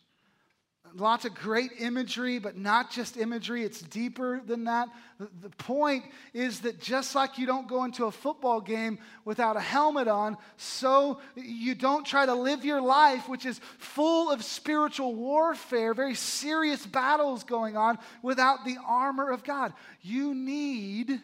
[0.93, 4.89] Lots of great imagery, but not just imagery, it's deeper than that.
[5.19, 9.61] The, point is that just like you don't go into a football game without a
[9.61, 15.15] helmet on, so you don't try to live your life, which is full of spiritual
[15.15, 19.73] warfare, very serious battles going on, without the armor of God.
[20.01, 21.21] You need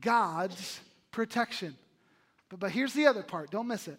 [0.00, 0.80] God's
[1.12, 1.76] protection.
[2.48, 3.98] But, but here's the other part don't miss it.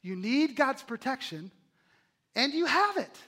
[0.00, 1.50] You need God's protection,
[2.34, 3.18] and you have it.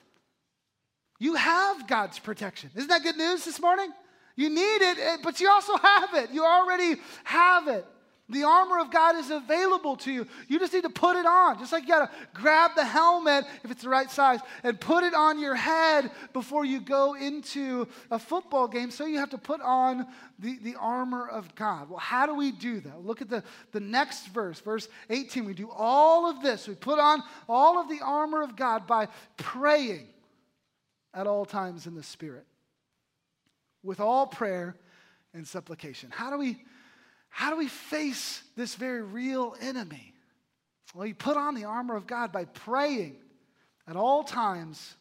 [1.21, 2.71] You have God's protection.
[2.73, 3.93] Isn't that good news this morning?
[4.35, 6.31] You need it, eh, but you also have it.
[6.31, 7.85] You already have it.
[8.27, 10.25] The armor of God is available to you.
[10.47, 11.59] You just need to put it on.
[11.59, 15.03] Just like you got to grab the helmet, if it's the right size, and put
[15.03, 18.89] it on your head before you go into a football game.
[18.89, 20.07] So you have to put on
[20.39, 21.87] the, the armor of God.
[21.87, 23.05] Well, how do we do that?
[23.05, 25.45] Look at the, the next verse, verse 18.
[25.45, 26.67] We do all of this.
[26.67, 29.07] We put on all of the armor of God by
[29.37, 30.07] praying
[31.13, 32.45] at all times in the Spirit,
[33.83, 34.75] with all prayer
[35.33, 36.09] and supplication.
[36.11, 36.63] How do we,
[37.29, 40.13] how do we face this very real enemy?
[40.93, 43.17] Well, you put on the armor of God by praying
[43.87, 44.95] at all times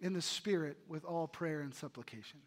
[0.00, 2.40] in the Spirit with all prayer and supplication.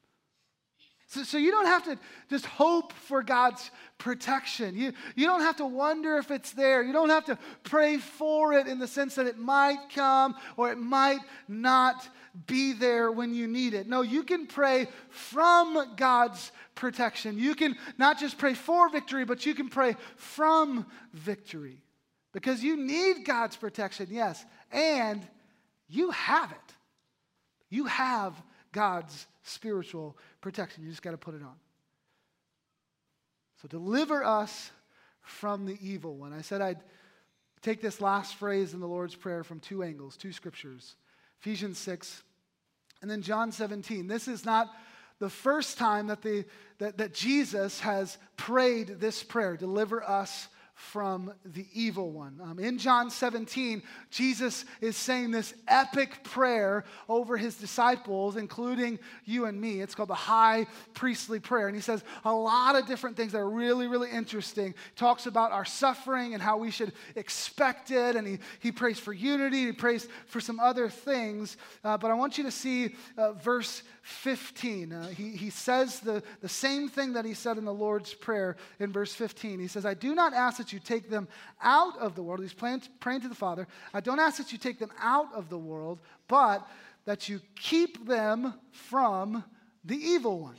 [1.12, 4.78] So, so you don't have to just hope for God's protection.
[4.78, 6.82] You, you don't have to wonder if it's there.
[6.82, 10.71] You don't have to pray for it in the sense that it might come or
[10.71, 11.19] it might
[11.50, 12.08] not
[12.47, 13.89] be there when you need it.
[13.89, 17.38] No, you can pray from God's protection.
[17.38, 21.84] You can not just pray for victory, but you can pray from victory
[22.32, 25.28] because you need God's protection, yes, and
[25.89, 26.76] you have it.
[27.69, 28.34] You have
[28.71, 30.84] God's spiritual protection.
[30.84, 31.56] You just got to put it on.
[33.62, 34.72] So deliver us
[35.22, 36.34] from the evil one.
[36.34, 36.80] I said I'd
[37.62, 40.96] take this last phrase in the Lord's Prayer from two angles, two scriptures
[41.40, 42.24] Ephesians 6
[43.02, 44.08] and then John 17.
[44.08, 44.70] This is not
[45.20, 46.46] the first time that, the,
[46.80, 50.48] that, that Jesus has prayed this prayer deliver us
[50.82, 52.39] from the evil one.
[52.44, 59.46] Um, in John 17, Jesus is saying this epic prayer over his disciples, including you
[59.46, 59.80] and me.
[59.80, 61.67] It's called the high priestly prayer.
[61.67, 64.74] And he says a lot of different things that are really, really interesting.
[64.96, 68.15] Talks about our suffering and how we should expect it.
[68.15, 71.58] And he, he prays for unity, he prays for some other things.
[71.84, 74.92] Uh, but I want you to see uh, verse 15.
[74.92, 78.58] Uh, he, he says the, the same thing that he said in the Lord's Prayer
[78.80, 79.60] in verse 15.
[79.60, 81.28] He says, I do not ask that you take them
[81.62, 82.42] out of the world.
[82.42, 83.68] He's praying, praying to the Father.
[83.94, 86.68] I don't ask that you take them out of the world, but
[87.06, 89.44] that you keep them from
[89.84, 90.56] the evil one.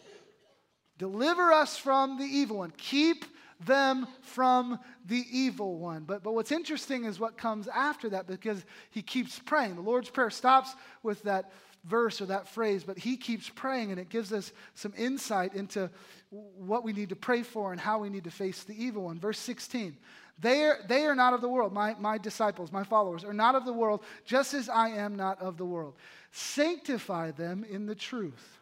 [0.99, 2.73] Deliver us from the evil one.
[2.77, 3.25] Keep
[3.67, 6.05] them from the evil one.
[6.05, 9.75] But, but what's interesting is what comes after that because he keeps praying.
[9.75, 11.53] The Lord's Prayer stops with that
[11.85, 15.91] verse or that phrase, but he keeps praying and it gives us some insight into
[16.31, 19.19] what we need to pray for and how we need to face the evil one.
[19.19, 19.97] Verse 16
[20.39, 21.73] they are, they are not of the world.
[21.73, 25.41] My, my disciples, my followers, are not of the world, just as I am not
[25.41, 25.95] of the world.
[26.33, 28.59] Sanctify them in the truth.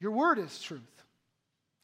[0.00, 0.82] Your word is truth.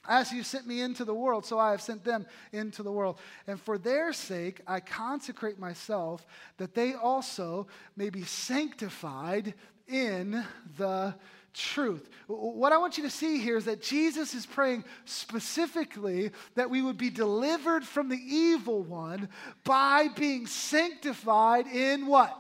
[0.09, 3.19] As you sent me into the world, so I have sent them into the world.
[3.47, 9.55] And for their sake, I consecrate myself that they also may be sanctified
[9.87, 10.45] in
[10.77, 11.15] the
[11.55, 12.09] truth.
[12.27, 16.83] What I want you to see here is that Jesus is praying specifically that we
[16.83, 19.29] would be delivered from the evil one
[19.65, 22.37] by being sanctified in what?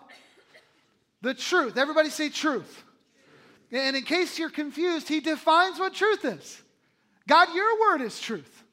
[1.20, 1.76] The truth.
[1.76, 2.84] Everybody say truth.
[3.70, 6.61] And in case you're confused, he defines what truth is.
[7.28, 8.64] God, your word is truth.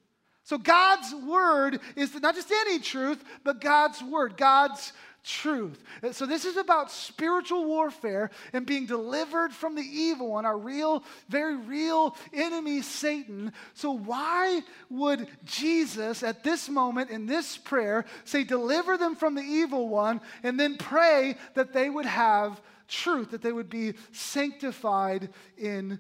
[0.44, 5.84] So God's word is not just any truth, but God's word, God's truth.
[6.12, 11.04] So, this is about spiritual warfare and being delivered from the evil one, our real,
[11.28, 13.54] very real enemy, Satan.
[13.74, 19.44] So, why would Jesus at this moment in this prayer say, Deliver them from the
[19.44, 25.30] evil one, and then pray that they would have truth, that they would be sanctified
[25.58, 26.00] in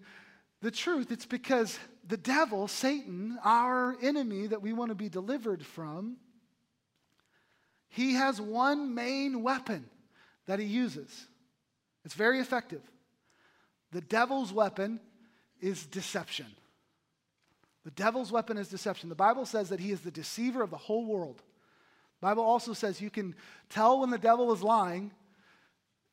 [0.61, 1.11] the truth?
[1.11, 1.77] It's because
[2.09, 6.17] the devil, Satan, our enemy that we want to be delivered from,
[7.87, 9.85] he has one main weapon
[10.47, 11.27] that he uses.
[12.03, 12.81] It's very effective.
[13.91, 14.99] The devil's weapon
[15.61, 16.47] is deception.
[17.85, 19.09] The devil's weapon is deception.
[19.09, 21.37] The Bible says that he is the deceiver of the whole world.
[22.21, 23.35] The Bible also says you can
[23.69, 25.11] tell when the devil is lying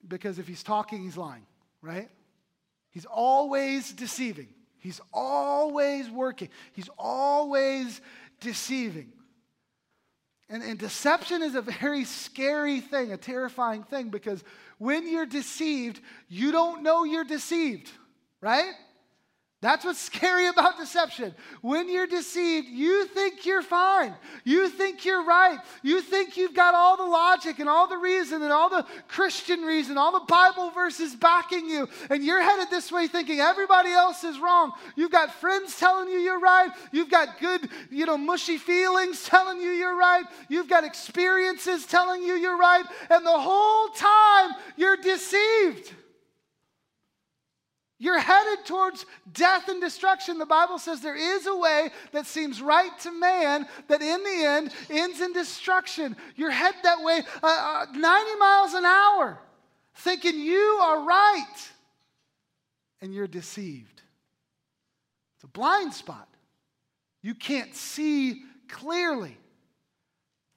[0.06, 1.46] because if he's talking, he's lying,
[1.80, 2.10] right?
[2.90, 4.48] He's always deceiving.
[4.78, 6.48] He's always working.
[6.72, 8.00] He's always
[8.40, 9.12] deceiving.
[10.48, 14.44] And, and deception is a very scary thing, a terrifying thing, because
[14.78, 17.90] when you're deceived, you don't know you're deceived,
[18.40, 18.72] right?
[19.62, 21.34] That's what's scary about deception.
[21.62, 24.14] When you're deceived, you think you're fine.
[24.44, 25.58] You think you're right.
[25.82, 29.62] You think you've got all the logic and all the reason and all the Christian
[29.62, 31.88] reason, all the Bible verses backing you.
[32.10, 34.72] And you're headed this way thinking everybody else is wrong.
[34.94, 36.70] You've got friends telling you you're right.
[36.92, 40.24] You've got good, you know, mushy feelings telling you you're right.
[40.50, 42.84] You've got experiences telling you you're right.
[43.08, 45.94] And the whole time you're deceived.
[47.98, 50.38] You're headed towards death and destruction.
[50.38, 54.44] The Bible says there is a way that seems right to man that in the
[54.44, 56.14] end ends in destruction.
[56.34, 59.38] You're headed that way uh, uh, 90 miles an hour,
[59.94, 61.70] thinking you are right,
[63.00, 64.02] and you're deceived.
[65.36, 66.28] It's a blind spot.
[67.22, 69.38] You can't see clearly.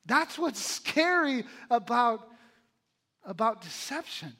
[0.06, 2.28] That's what's scary about,
[3.24, 4.34] about deception.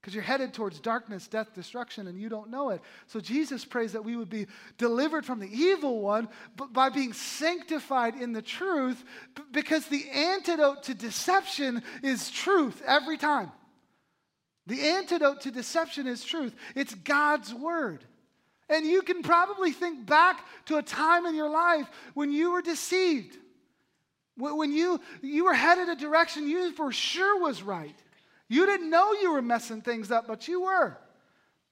[0.00, 2.80] Because you're headed towards darkness, death, destruction, and you don't know it.
[3.06, 4.46] So Jesus prays that we would be
[4.78, 6.28] delivered from the evil one
[6.72, 9.04] by being sanctified in the truth
[9.52, 13.52] because the antidote to deception is truth every time.
[14.66, 16.54] The antidote to deception is truth.
[16.74, 18.04] It's God's word.
[18.70, 22.62] And you can probably think back to a time in your life when you were
[22.62, 23.36] deceived,
[24.38, 27.96] when you, you were headed a direction you for sure was right.
[28.50, 30.98] You didn't know you were messing things up, but you were.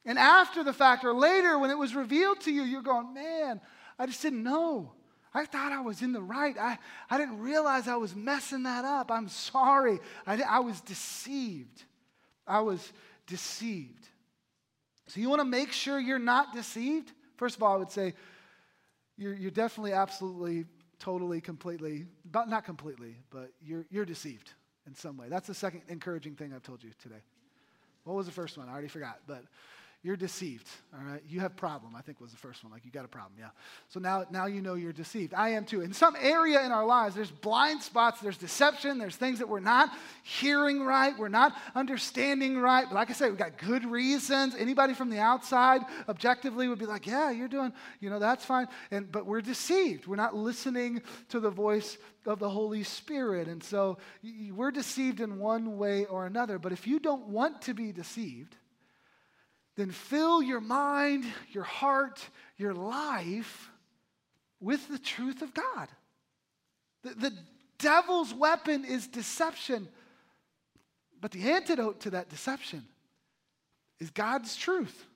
[0.05, 3.61] And after the fact, or later when it was revealed to you, you're going, man,
[3.99, 4.93] I just didn't know.
[5.35, 6.57] I thought I was in the right.
[6.57, 6.79] I,
[7.11, 9.11] I didn't realize I was messing that up.
[9.11, 9.99] I'm sorry.
[10.25, 11.83] I, I was deceived.
[12.47, 12.93] I was
[13.27, 14.09] deceived.
[15.09, 17.11] So you want to make sure you're not deceived?
[17.39, 18.15] First of all, I would say
[19.17, 20.65] you're, you're definitely, absolutely,
[21.01, 24.53] totally, completely, not completely, but you're, you're deceived
[24.89, 25.27] in some way.
[25.29, 27.23] That's the second encouraging thing I've told you today.
[28.05, 28.69] What was the first one?
[28.69, 29.45] I already forgot, but
[30.03, 31.23] you're deceived all right?
[31.29, 33.51] You have problem i think was the first one like you got a problem yeah.
[33.89, 35.35] So now now you know you're deceived.
[35.35, 35.81] I am too.
[35.81, 39.61] In some area in our lives there's blind spots there's deception there's things that we're
[39.61, 39.91] not
[40.23, 42.87] hearing right we're not understanding right.
[42.89, 44.55] But like i said we got good reasons.
[44.55, 48.69] Anybody from the outside objectively would be like yeah you're doing you know that's fine.
[48.91, 50.07] And but we're deceived.
[50.07, 53.49] We're not listening to the voice of the holy spirit.
[53.49, 53.99] And so
[54.55, 56.59] we're deceived in one way or another.
[56.59, 58.57] But if you don't want to be deceived
[59.79, 63.71] then fill your mind, your heart, your life
[64.59, 65.89] with the truth of God.
[67.05, 67.33] The, the
[67.79, 69.87] devil's weapon is deception,
[71.21, 72.85] but the antidote to that deception
[74.01, 75.07] is God's truth.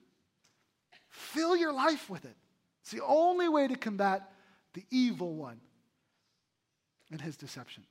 [1.09, 2.35] Fill your life with it.
[2.83, 4.31] It's the only way to combat
[4.73, 5.59] the evil one
[7.11, 7.83] and his deception.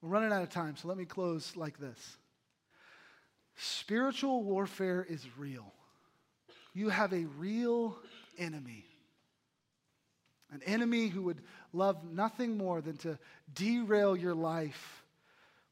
[0.00, 2.16] We're running out of time, so let me close like this.
[3.56, 5.72] Spiritual warfare is real.
[6.74, 7.96] You have a real
[8.38, 8.84] enemy.
[10.50, 11.40] An enemy who would
[11.72, 13.18] love nothing more than to
[13.54, 15.04] derail your life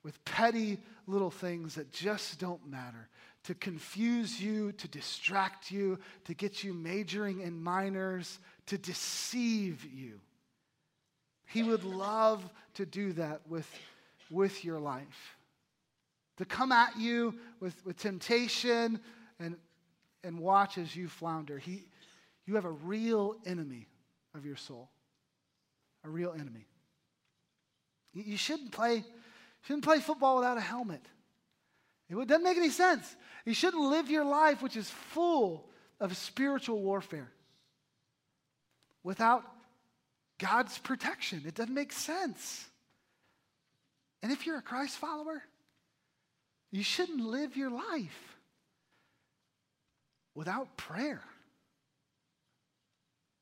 [0.03, 3.09] with petty little things that just don't matter,
[3.45, 10.21] to confuse you, to distract you, to get you majoring in minors, to deceive you.
[11.47, 13.69] He would love to do that with,
[14.31, 15.37] with your life
[16.41, 18.99] to come at you with, with temptation
[19.39, 19.57] and,
[20.25, 21.59] and watch as you flounder.
[21.59, 21.85] He,
[22.47, 23.87] you have a real enemy
[24.35, 24.89] of your soul,
[26.03, 26.67] a real enemy.
[28.15, 29.05] You, you shouldn't play,
[29.67, 31.03] shouldn't play football without a helmet.
[32.09, 33.15] It doesn't make any sense.
[33.45, 35.69] You shouldn't live your life, which is full
[36.01, 37.31] of spiritual warfare,
[39.05, 39.45] without
[40.39, 41.43] God's protection.
[41.47, 42.67] It doesn't make sense.
[44.23, 45.43] And if you're a Christ follower,
[46.71, 48.37] you shouldn't live your life
[50.35, 51.23] without prayer.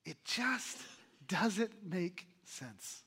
[0.04, 0.78] It just
[1.26, 3.02] doesn't make sense.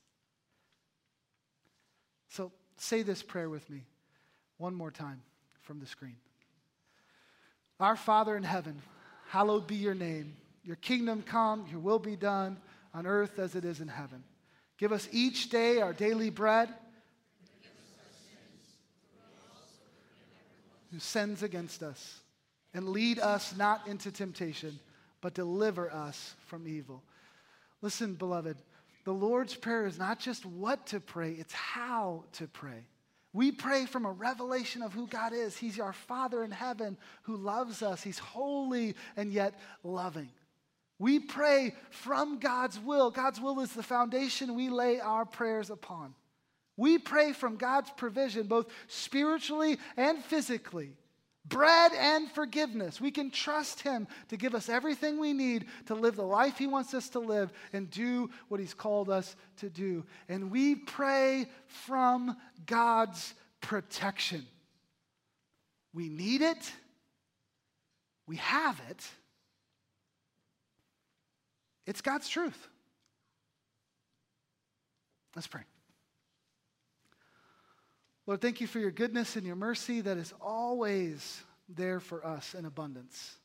[2.28, 3.84] So say this prayer with me
[4.58, 5.20] one more time
[5.62, 6.16] from the screen.
[7.80, 8.80] Our Father in heaven,
[9.28, 10.36] hallowed be your name.
[10.62, 12.58] Your kingdom come, your will be done
[12.94, 14.22] on earth as it is in heaven.
[14.78, 16.68] Give us each day our daily bread
[20.92, 22.20] who sins against us.
[22.74, 24.78] And lead us not into temptation,
[25.20, 27.02] but deliver us from evil.
[27.82, 28.56] Listen, beloved,
[29.04, 32.86] the Lord's Prayer is not just what to pray, it's how to pray.
[33.34, 35.56] We pray from a revelation of who God is.
[35.56, 40.28] He's our Father in heaven who loves us, He's holy and yet loving.
[40.98, 43.10] We pray from God's will.
[43.10, 46.14] God's will is the foundation we lay our prayers upon.
[46.82, 50.96] We pray from God's provision, both spiritually and physically.
[51.46, 53.00] Bread and forgiveness.
[53.00, 56.66] We can trust Him to give us everything we need to live the life He
[56.66, 60.04] wants us to live and do what He's called us to do.
[60.28, 64.44] And we pray from God's protection.
[65.94, 66.72] We need it,
[68.26, 69.06] we have it.
[71.86, 72.68] It's God's truth.
[75.36, 75.62] Let's pray.
[78.26, 82.54] Lord, thank you for your goodness and your mercy that is always there for us
[82.54, 83.36] in abundance.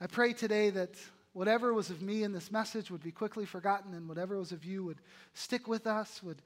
[0.00, 0.96] I pray today that
[1.32, 4.64] whatever was of me in this message would be quickly forgotten, and whatever was of
[4.64, 4.98] you would
[5.32, 6.42] stick with us, would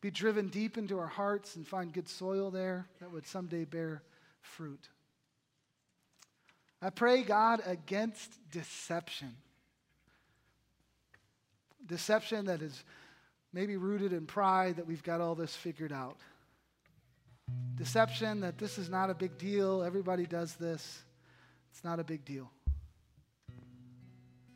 [0.00, 4.02] be driven deep into our hearts and find good soil there that would someday bear
[4.40, 4.88] fruit.
[6.82, 9.36] I pray, God, against deception.
[11.86, 12.82] Deception that is
[13.52, 16.16] maybe rooted in pride that we've got all this figured out.
[17.76, 21.02] Deception that this is not a big deal, everybody does this.
[21.70, 22.50] It's not a big deal.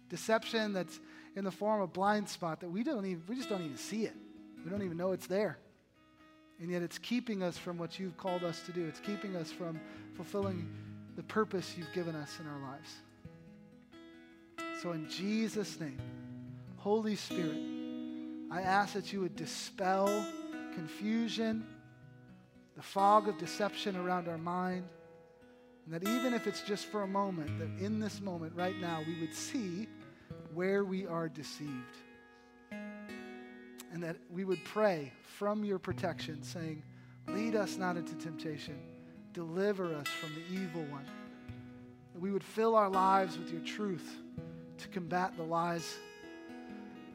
[0.08, 1.00] Deception that's
[1.34, 4.04] in the form of blind spot that we don't even we just don't even see
[4.04, 4.14] it.
[4.64, 5.58] We don't even know it's there.
[6.60, 8.86] And yet it's keeping us from what you've called us to do.
[8.86, 9.78] It's keeping us from
[10.14, 10.68] fulfilling
[11.16, 12.94] the purpose you've given us in our lives.
[14.82, 15.98] So in Jesus' name,
[16.76, 17.75] Holy Spirit,
[18.50, 20.26] I ask that you would dispel
[20.74, 21.66] confusion,
[22.76, 24.84] the fog of deception around our mind,
[25.84, 29.02] and that even if it's just for a moment, that in this moment right now,
[29.06, 29.88] we would see
[30.52, 31.70] where we are deceived.
[32.70, 36.82] And that we would pray from your protection, saying,
[37.28, 38.78] Lead us not into temptation,
[39.32, 41.06] deliver us from the evil one.
[42.12, 44.16] That we would fill our lives with your truth
[44.78, 45.96] to combat the lies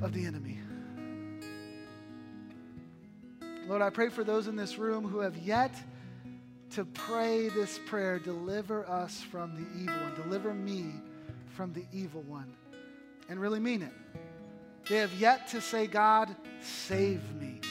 [0.01, 0.59] of the enemy.
[3.71, 5.73] Lord, I pray for those in this room who have yet
[6.71, 10.91] to pray this prayer deliver us from the evil one, deliver me
[11.55, 12.53] from the evil one,
[13.29, 13.93] and really mean it.
[14.89, 17.61] They have yet to say, God, save me.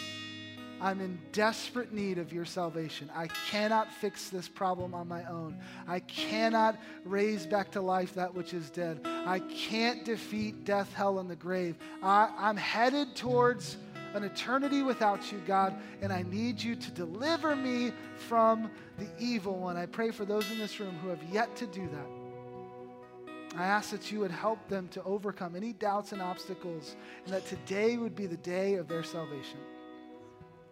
[0.80, 3.10] I'm in desperate need of your salvation.
[3.14, 5.58] I cannot fix this problem on my own.
[5.86, 9.02] I cannot raise back to life that which is dead.
[9.04, 11.76] I can't defeat death, hell, and the grave.
[12.02, 13.76] I, am headed towards
[14.14, 19.58] an eternity without you, God, and I need you to deliver me from the evil
[19.58, 19.76] one.
[19.76, 23.56] I pray for those in this room who have yet to do that.
[23.58, 27.46] I ask that you would help them to overcome any doubts and obstacles, and that
[27.46, 29.58] today would be the day of their salvation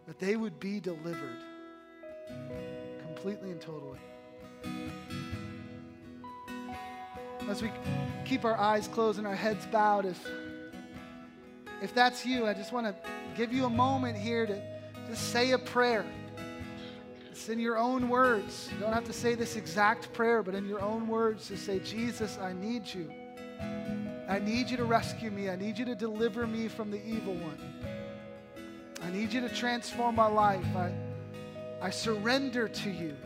[0.08, 1.36] that they would be delivered
[3.02, 3.98] completely and totally.
[7.46, 7.70] As we
[8.24, 10.26] keep our eyes closed and our heads bowed, if,
[11.82, 12.94] if that's you, I just want to
[13.36, 14.60] give you a moment here to
[15.08, 16.04] just say a prayer.
[17.30, 18.68] It's in your own words.
[18.72, 21.78] You don't have to say this exact prayer, but in your own words, to say,
[21.78, 23.12] Jesus, I need you.
[24.28, 25.48] I need you to rescue me.
[25.48, 27.58] I need you to deliver me from the evil one.
[29.02, 30.66] I need you to transform my life.
[30.76, 30.92] I,
[31.80, 33.16] I surrender to you.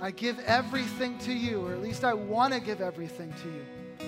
[0.00, 3.64] I give everything to you, or at least I want to give everything to you.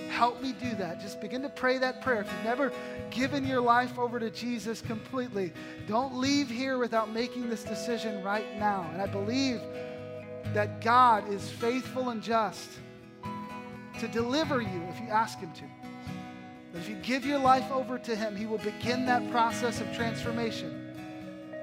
[0.09, 1.01] Help me do that.
[1.01, 2.21] Just begin to pray that prayer.
[2.21, 2.71] If you've never
[3.09, 5.51] given your life over to Jesus completely,
[5.87, 8.89] don't leave here without making this decision right now.
[8.93, 9.59] And I believe
[10.53, 12.69] that God is faithful and just
[13.99, 15.63] to deliver you if you ask Him to.
[16.77, 20.79] If you give your life over to Him, He will begin that process of transformation.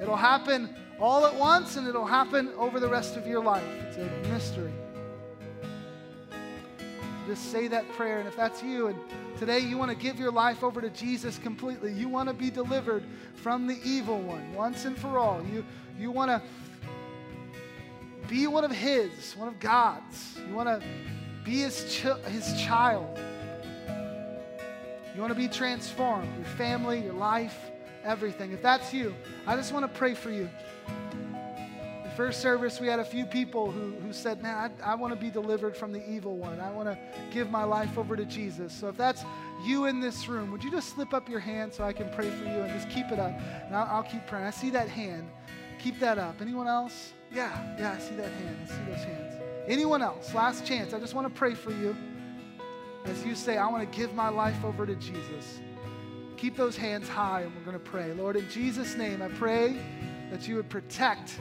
[0.01, 3.64] It'll happen all at once and it'll happen over the rest of your life.
[3.87, 4.72] It's a mystery.
[7.27, 8.18] Just say that prayer.
[8.18, 8.99] And if that's you, and
[9.39, 12.51] today you want to give your life over to Jesus completely, you want to be
[12.51, 13.05] delivered
[13.35, 15.45] from the evil one once and for all.
[15.53, 15.64] You,
[15.99, 16.43] you want to
[18.29, 20.39] be one of His, one of God's.
[20.49, 20.87] You want to
[21.45, 23.18] be His, ch- his child.
[25.14, 27.57] You want to be transformed, your family, your life,
[28.05, 28.53] everything.
[28.53, 29.14] If that's you,
[29.47, 30.49] I just want to pray for you.
[32.11, 35.15] The first service, we had a few people who, who said, Man, I, I want
[35.15, 36.59] to be delivered from the evil one.
[36.61, 36.99] I want to
[37.33, 38.73] give my life over to Jesus.
[38.73, 39.25] So if that's
[39.65, 42.29] you in this room, would you just slip up your hand so I can pray
[42.31, 43.33] for you and just keep it up?
[43.67, 44.47] And I'll, I'll keep praying.
[44.47, 45.31] I see that hand.
[45.79, 46.41] Keep that up.
[46.41, 47.13] Anyone else?
[47.33, 48.57] Yeah, yeah, I see that hand.
[48.65, 49.35] I see those hands.
[49.69, 50.35] Anyone else?
[50.35, 50.93] Last chance.
[50.93, 51.97] I just want to pray for you
[53.05, 55.61] as you say, I want to give my life over to Jesus,
[56.37, 58.13] keep those hands high and we're going to pray.
[58.13, 59.77] Lord, in Jesus' name, I pray
[60.31, 61.39] that you would protect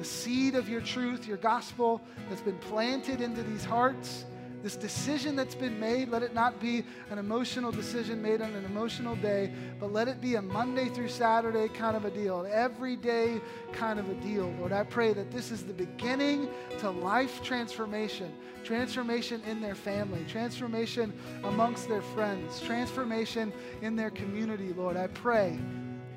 [0.00, 4.24] the seed of your truth, your gospel that's been planted into these hearts
[4.62, 8.64] this decision that's been made, let it not be an emotional decision made on an
[8.66, 12.52] emotional day, but let it be a Monday through Saturday kind of a deal, an
[12.52, 13.40] everyday
[13.72, 14.52] kind of a deal.
[14.58, 18.32] Lord, I pray that this is the beginning to life transformation,
[18.62, 21.12] transformation in their family, transformation
[21.44, 24.96] amongst their friends, transformation in their community, Lord.
[24.96, 25.58] I pray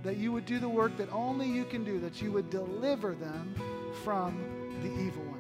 [0.04, 3.16] that you would do the work that only you can do, that you would deliver
[3.16, 3.56] them
[4.04, 4.38] from
[4.82, 5.40] the evil one.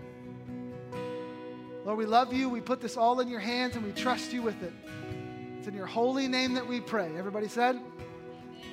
[1.85, 2.47] Lord, we love you.
[2.47, 4.71] We put this all in your hands and we trust you with it.
[5.57, 7.11] It's in your holy name that we pray.
[7.17, 7.77] Everybody said?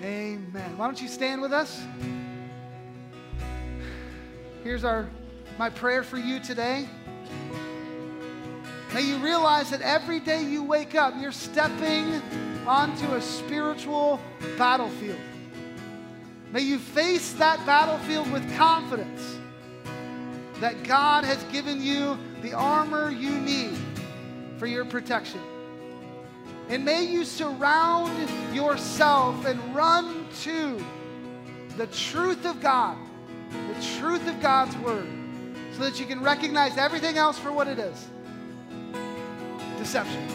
[0.03, 0.78] Amen.
[0.78, 1.82] Why don't you stand with us?
[4.62, 5.09] Here's our
[5.59, 6.88] my prayer for you today.
[8.95, 12.22] May you realize that every day you wake up, you're stepping
[12.66, 14.20] onto a spiritual
[14.57, 15.18] battlefield.
[16.53, 19.38] May you face that battlefield with confidence
[20.61, 23.78] that God has given you the armor you need
[24.59, 25.40] for your protection.
[26.68, 30.84] And may you surround yourself and run to
[31.76, 32.96] the truth of God
[33.51, 35.09] the truth of God's word,
[35.72, 38.07] so that you can recognize everything else for what it is
[39.78, 40.26] deception.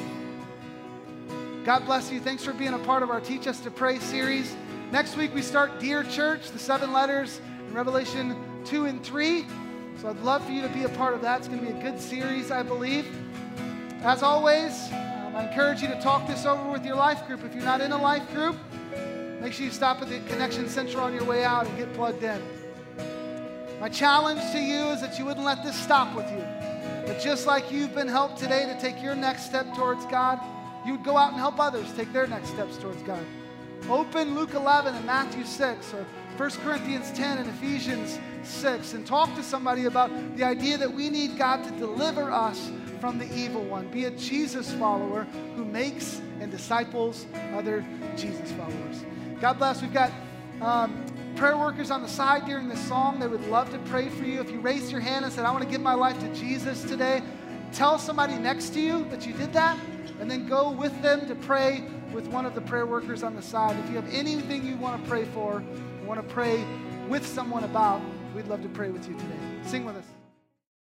[1.63, 2.20] God bless you.
[2.20, 4.55] Thanks for being a part of our Teach Us to Pray series.
[4.91, 9.45] Next week, we start Dear Church, the seven letters in Revelation 2 and 3.
[9.99, 11.39] So I'd love for you to be a part of that.
[11.39, 13.07] It's going to be a good series, I believe.
[14.03, 17.43] As always, um, I encourage you to talk this over with your life group.
[17.43, 18.55] If you're not in a life group,
[19.41, 22.23] make sure you stop at the Connection Center on your way out and get plugged
[22.23, 22.41] in.
[23.79, 26.45] My challenge to you is that you wouldn't let this stop with you.
[27.07, 30.39] But just like you've been helped today to take your next step towards God,
[30.86, 33.25] you would go out and help others take their next steps towards God.
[33.89, 36.05] Open Luke 11 and Matthew 6 or
[36.38, 41.09] 1 Corinthians 10 and Ephesians 6 and talk to somebody about the idea that we
[41.09, 43.88] need God to deliver us from the evil one.
[43.89, 47.86] Be a Jesus follower who makes and disciples other
[48.17, 49.05] Jesus followers.
[49.39, 49.83] God bless.
[49.83, 50.11] We've got
[50.61, 51.05] um,
[51.36, 53.19] prayer workers on the side during this song.
[53.19, 54.41] They would love to pray for you.
[54.41, 56.81] If you raised your hand and said, I want to give my life to Jesus
[56.83, 57.21] today,
[57.71, 59.77] tell somebody next to you that you did that,
[60.19, 61.83] and then go with them to pray
[62.16, 63.78] with one of the prayer workers on the side.
[63.84, 65.63] If you have anything you want to pray for, or
[66.05, 66.66] want to pray
[67.09, 68.01] with someone about,
[68.34, 69.38] we'd love to pray with you today.
[69.66, 70.14] Sing with us.